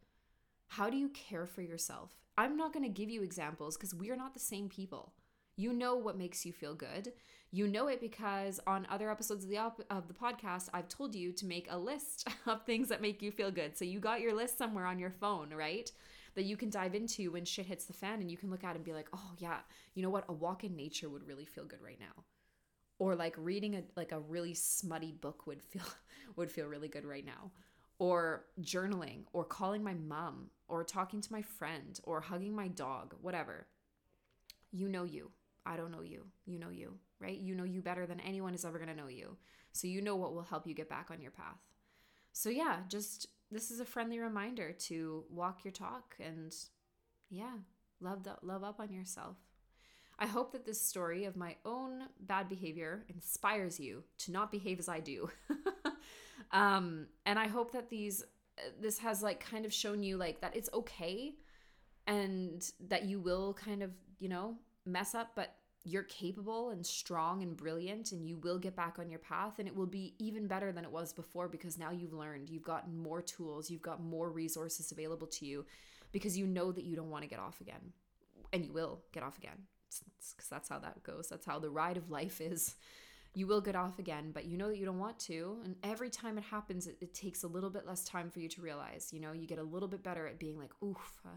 How 0.69 0.91
do 0.91 0.97
you 0.97 1.09
care 1.11 1.47
for 1.47 1.63
yourself? 1.63 2.11
I'm 2.37 2.57
not 2.57 2.73
going 2.73 2.85
to 2.85 2.89
give 2.89 3.11
you 3.11 3.23
examples 3.23 3.77
because 3.77 3.95
we 3.95 4.11
are 4.11 4.17
not 4.17 4.35
the 4.35 4.41
same 4.41 4.69
people. 4.69 5.13
You 5.57 5.73
know 5.73 5.95
what 5.95 6.19
makes 6.19 6.45
you 6.45 6.53
feel 6.53 6.75
good. 6.75 7.13
You 7.53 7.69
know 7.69 7.87
it 7.87 8.01
because 8.01 8.59
on 8.67 8.89
other 8.91 9.09
episodes 9.09 9.45
of 9.45 9.51
the 9.51 9.59
op- 9.59 9.85
of 9.89 10.09
the 10.09 10.15
podcast, 10.15 10.69
I've 10.75 10.89
told 10.89 11.15
you 11.15 11.31
to 11.33 11.47
make 11.47 11.69
a 11.71 11.79
list 11.79 12.29
of 12.47 12.65
things 12.65 12.89
that 12.89 13.01
make 13.01 13.23
you 13.23 13.31
feel 13.31 13.53
good. 13.53 13.77
So 13.79 13.85
you 13.85 14.01
got 14.01 14.21
your 14.21 14.35
list 14.35 14.59
somewhere 14.59 14.87
on 14.87 14.99
your 14.99 15.13
phone, 15.13 15.51
right? 15.55 15.89
That 16.35 16.47
you 16.47 16.57
can 16.57 16.71
dive 16.71 16.97
into 16.97 17.31
when 17.31 17.45
shit 17.45 17.67
hits 17.67 17.85
the 17.85 17.93
fan 17.93 18.21
and 18.21 18.29
you 18.29 18.37
can 18.37 18.51
look 18.51 18.65
at 18.65 18.75
and 18.75 18.85
be 18.85 18.93
like, 18.93 19.09
"Oh 19.13 19.31
yeah, 19.39 19.59
you 19.95 20.03
know 20.03 20.11
what? 20.11 20.25
A 20.29 20.33
walk 20.33 20.65
in 20.65 20.75
nature 20.75 21.09
would 21.09 21.29
really 21.29 21.45
feel 21.45 21.65
good 21.65 21.81
right 21.81 22.01
now." 22.01 22.25
Or 22.99 23.17
like 23.17 23.35
reading 23.37 23.75
a 23.75 23.83
like 23.97 24.13
a 24.13 24.21
really 24.21 24.55
smutty 24.55 25.13
book 25.13 25.47
would 25.47 25.63
feel 25.63 25.83
would 26.37 26.51
feel 26.51 26.67
really 26.67 26.89
good 26.89 27.05
right 27.05 27.25
now. 27.25 27.51
Or 27.99 28.47
journaling 28.61 29.25
or 29.33 29.45
calling 29.45 29.83
my 29.83 29.95
mom 29.95 30.51
or 30.69 30.83
talking 30.85 31.21
to 31.21 31.33
my 31.33 31.43
friend 31.43 31.99
or 32.05 32.21
hugging 32.21 32.55
my 32.55 32.69
dog, 32.69 33.15
whatever. 33.21 33.67
You 34.73 34.89
know 34.89 35.05
you. 35.05 35.31
I 35.67 35.77
don't 35.77 35.93
know 35.93 36.03
you. 36.03 36.25
You 36.47 36.59
know 36.59 36.71
you, 36.71 36.95
right? 37.21 37.39
You 37.39 37.55
know 37.55 37.65
you 37.65 37.81
better 37.81 38.07
than 38.07 38.21
anyone 38.21 38.55
is 38.55 38.65
ever 38.65 38.79
going 38.79 38.91
to 38.91 38.97
know 38.97 39.09
you. 39.09 39.37
So 39.73 39.87
you 39.87 40.03
know 40.03 40.17
what 40.17 40.35
will 40.35 40.43
help 40.43 40.67
you 40.67 40.75
get 40.75 40.89
back 40.89 41.11
on 41.11 41.21
your 41.21 41.31
path. 41.31 41.61
So 42.33 42.49
yeah, 42.49 42.79
just 42.89 43.29
this 43.51 43.71
is 43.71 43.81
a 43.81 43.85
friendly 43.85 44.19
reminder 44.19 44.73
to 44.73 45.25
walk 45.31 45.65
your 45.65 45.73
talk 45.73 46.17
and 46.21 46.53
yeah, 47.31 47.59
love 48.01 48.25
the, 48.25 48.37
love 48.43 48.65
up 48.65 48.81
on 48.81 48.93
yourself. 48.93 49.37
I 50.19 50.27
hope 50.27 50.53
that 50.53 50.65
this 50.65 50.81
story 50.81 51.25
of 51.25 51.37
my 51.37 51.57
own 51.65 52.05
bad 52.21 52.49
behavior 52.49 53.05
inspires 53.09 53.81
you 53.81 54.05
to 54.19 54.33
not 54.33 54.53
behave 54.53 54.79
as 54.79 54.89
I 54.89 55.01
do. 55.01 55.29
um, 56.53 57.07
and 57.27 57.39
I 57.39 57.49
hope 57.49 57.73
that 57.73 57.91
these 57.91 58.25
this 58.81 58.99
has 58.99 59.23
like 59.23 59.45
kind 59.45 59.65
of 59.65 59.73
shown 59.73 60.05
you 60.05 60.17
like 60.17 60.41
that 60.41 60.55
it's 60.55 60.71
okay 60.73 61.35
and 62.07 62.71
that 62.89 63.05
you 63.05 63.19
will 63.19 63.55
kind 63.55 63.83
of, 63.83 63.91
you 64.21 64.29
know, 64.29 64.57
mess 64.87 65.15
up, 65.15 65.33
but 65.35 65.57
you're 65.87 66.05
capable 66.05 66.71
and 66.71 66.87
strong 66.87 67.43
and 67.43 67.57
brilliant 67.57 68.13
and 68.13 68.27
you 68.27 68.37
will 68.37 68.59
get 68.59 68.77
back 68.77 68.99
on 68.99 69.11
your 69.11 69.19
path 69.19 69.59
and 69.59 69.67
it 69.67 69.75
will 69.75 69.87
be 69.87 70.15
even 70.19 70.47
better 70.47 70.71
than 70.71 70.85
it 70.85 70.91
was 70.91 71.13
before 71.13 71.49
because 71.49 71.77
now 71.77 71.91
you've 71.91 72.13
learned. 72.13 72.49
You've 72.49 72.63
gotten 72.63 72.97
more 72.97 73.21
tools. 73.21 73.69
You've 73.69 73.83
got 73.83 74.03
more 74.03 74.31
resources 74.31 74.93
available 74.93 75.27
to 75.27 75.47
you 75.47 75.67
because 76.13 76.39
you 76.39 76.47
know 76.47 76.71
that 76.73 76.85
you 76.85 76.95
don't 76.95 77.11
want 77.11 77.25
to 77.25 77.29
get 77.29 77.41
off 77.41 77.61
again. 77.61 77.93
And 78.53 78.65
you 78.65 78.73
will 78.73 79.01
get 79.13 79.25
off 79.25 79.37
again 79.37 79.67
because 80.37 80.49
that's 80.49 80.69
how 80.69 80.79
that 80.79 81.03
goes. 81.03 81.29
That's 81.29 81.47
how 81.47 81.59
the 81.59 81.71
ride 81.71 81.97
of 81.97 82.11
life 82.11 82.41
is. 82.41 82.77
You 83.37 83.49
will 83.49 83.61
get 83.61 83.75
off 83.75 83.99
again 83.99 84.31
but 84.33 84.45
you 84.45 84.57
know 84.57 84.69
that 84.69 84.79
you 84.79 84.87
don't 84.87 85.01
want 85.01 85.19
to 85.21 85.59
and 85.65 85.75
every 85.83 86.09
time 86.09 86.39
it 86.39 86.45
happens 86.45 86.87
it, 86.87 86.97
it 87.01 87.15
takes 87.15 87.43
a 87.43 87.49
little 87.49 87.69
bit 87.69 87.85
less 87.85 88.05
time 88.05 88.31
for 88.31 88.39
you 88.39 88.49
to 88.51 88.63
realize 88.63 89.11
you 89.13 89.19
know? 89.19 89.33
You 89.33 89.49
get 89.49 89.59
a 89.59 89.65
little 89.65 89.89
bit 89.89 90.05
better 90.05 90.25
at 90.29 90.39
being 90.39 90.57
like 90.57 90.71
oof 90.85 91.21
uh, 91.27 91.31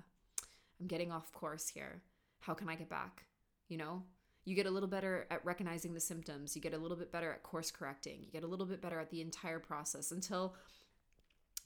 i'm 0.80 0.86
getting 0.86 1.12
off 1.12 1.32
course 1.34 1.70
here. 1.70 2.04
How 2.40 2.54
can 2.54 2.70
i 2.70 2.76
get 2.76 2.90
back? 2.90 3.24
You 3.68 3.78
know? 3.78 4.04
You 4.46 4.56
get 4.56 4.68
a 4.68 4.72
little 4.72 4.88
better 4.88 5.28
at 5.30 5.44
recognizing 5.44 5.94
the 5.94 6.00
symptoms. 6.00 6.56
You 6.56 6.62
get 6.62 6.74
a 6.74 6.78
little 6.78 6.96
bit 6.96 7.12
better 7.12 7.34
at 7.34 7.44
course 7.44 7.70
correcting. 7.70 8.22
You 8.24 8.32
get 8.32 8.46
a 8.46 8.48
little 8.48 8.66
bit 8.66 8.82
better 8.82 8.98
at 8.98 9.10
the 9.10 9.20
entire 9.20 9.60
process 9.60 10.12
until 10.12 10.56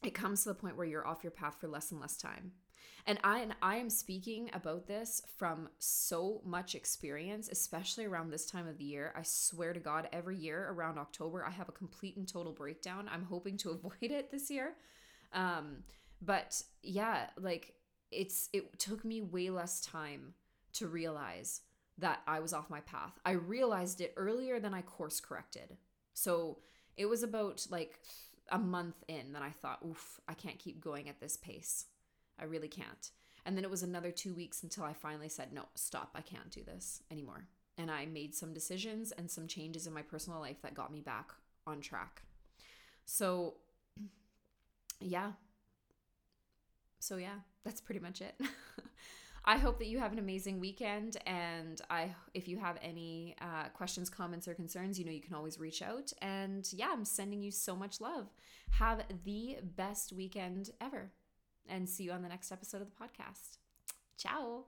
it 0.04 0.16
comes 0.16 0.44
to 0.44 0.50
the 0.50 0.56
point 0.56 0.78
where 0.78 0.88
you're 0.88 1.06
off 1.06 1.24
your 1.24 1.32
path 1.32 1.58
for 1.60 1.68
less 1.68 1.92
and 1.92 2.02
less 2.02 2.18
time 2.18 2.54
and 3.06 3.20
i 3.24 3.39
and 3.39 3.56
i 3.62 3.76
am 3.76 3.89
speaking 3.89 4.50
about 4.54 4.88
this 4.88 5.22
from 5.38 5.70
so 5.80 6.41
much 6.46 6.76
experience 6.76 7.50
especially 7.50 8.06
around 8.06 8.30
this 8.30 8.46
time 8.46 8.67
of 8.67 8.78
the 8.78 8.84
year 8.84 9.13
i 9.15 9.22
swear 9.24 9.74
to 9.74 9.80
god 9.80 10.08
every 10.12 10.38
year 10.38 10.70
around 10.72 10.98
october 10.98 11.46
i 11.46 11.50
have 11.50 11.70
a 11.70 11.74
complete 11.74 12.17
and 12.17 12.28
total 12.28 12.52
breakdown 12.52 13.10
i'm 13.12 13.24
hoping 13.24 13.58
to 13.58 13.70
avoid 13.72 14.12
it 14.12 14.32
this 14.32 14.50
year 14.50 14.74
um 15.34 15.78
but 16.22 16.62
yeah 16.84 17.28
like 17.39 17.74
it's 18.12 18.50
it 18.54 18.78
took 18.78 19.06
me 19.06 19.22
way 19.22 19.50
less 19.50 19.82
time 19.82 20.34
to 20.74 20.88
realize 20.88 21.62
that 21.98 22.22
I 22.28 22.39
was 22.39 22.54
off 22.54 22.70
my 22.70 22.82
path. 22.82 23.20
I 23.26 23.32
realized 23.32 24.02
it 24.02 24.13
earlier 24.17 24.60
than 24.60 24.74
I 24.74 24.82
course 24.82 25.20
corrected. 25.20 25.78
So 26.13 26.58
it 26.98 27.06
was 27.06 27.24
about 27.24 27.65
like 27.70 28.00
a 28.50 28.60
month 28.60 29.04
in 29.08 29.34
that 29.34 29.41
I 29.41 29.52
thought, 29.52 29.80
oof, 29.88 30.20
I 30.28 30.34
can't 30.34 30.60
keep 30.60 30.82
going 30.82 31.10
at 31.10 31.20
this 31.20 31.38
pace. 31.38 31.86
I 32.42 32.46
really 32.46 32.68
can't. 32.68 33.12
And 33.46 33.58
then 33.58 33.64
it 33.64 33.72
was 33.72 33.84
another 33.84 34.12
two 34.12 34.34
weeks 34.34 34.64
until 34.64 34.84
I 34.84 34.94
finally 34.94 35.30
said, 35.30 35.52
no, 35.54 35.64
stop, 35.76 36.12
I 36.16 36.22
can't 36.22 36.52
do 36.52 36.64
this 36.64 37.02
anymore. 37.12 37.48
And 37.78 37.90
I 37.90 38.06
made 38.06 38.36
some 38.36 38.54
decisions 38.54 39.12
and 39.12 39.30
some 39.30 39.48
changes 39.48 39.88
in 39.88 39.94
my 39.94 40.02
personal 40.02 40.40
life 40.40 40.62
that 40.62 40.76
got 40.76 40.92
me 40.92 41.02
back 41.02 41.32
on 41.66 41.82
track. 41.82 42.22
So, 43.06 43.56
yeah. 45.00 45.32
So, 47.00 47.18
yeah, 47.18 47.40
that's 47.64 47.82
pretty 47.82 48.00
much 48.00 48.22
it. 48.22 48.36
I 49.44 49.58
hope 49.58 49.80
that 49.80 49.88
you 49.88 49.98
have 49.98 50.14
an 50.14 50.20
amazing 50.20 50.60
weekend. 50.60 51.18
And 51.26 51.82
I, 51.90 52.14
if 52.36 52.48
you 52.48 52.60
have 52.60 52.78
any 52.82 53.36
uh, 53.42 53.70
questions, 53.70 54.10
comments, 54.10 54.48
or 54.48 54.54
concerns, 54.54 55.00
you 55.00 55.06
know 55.06 55.12
you 55.12 55.22
can 55.22 55.34
always 55.34 55.60
reach 55.60 55.82
out. 55.82 56.14
And 56.22 56.68
yeah, 56.72 56.90
I'm 56.92 57.06
sending 57.06 57.42
you 57.42 57.50
so 57.50 57.76
much 57.76 58.00
love. 58.00 58.28
Have 58.72 59.04
the 59.24 59.58
best 59.76 60.14
weekend 60.14 60.70
ever, 60.80 61.12
and 61.72 61.90
see 61.90 62.04
you 62.04 62.12
on 62.12 62.22
the 62.22 62.30
next 62.30 62.52
episode 62.52 62.82
of 62.82 62.88
the 62.90 63.04
podcast. 63.04 63.58
Ciao. 64.18 64.66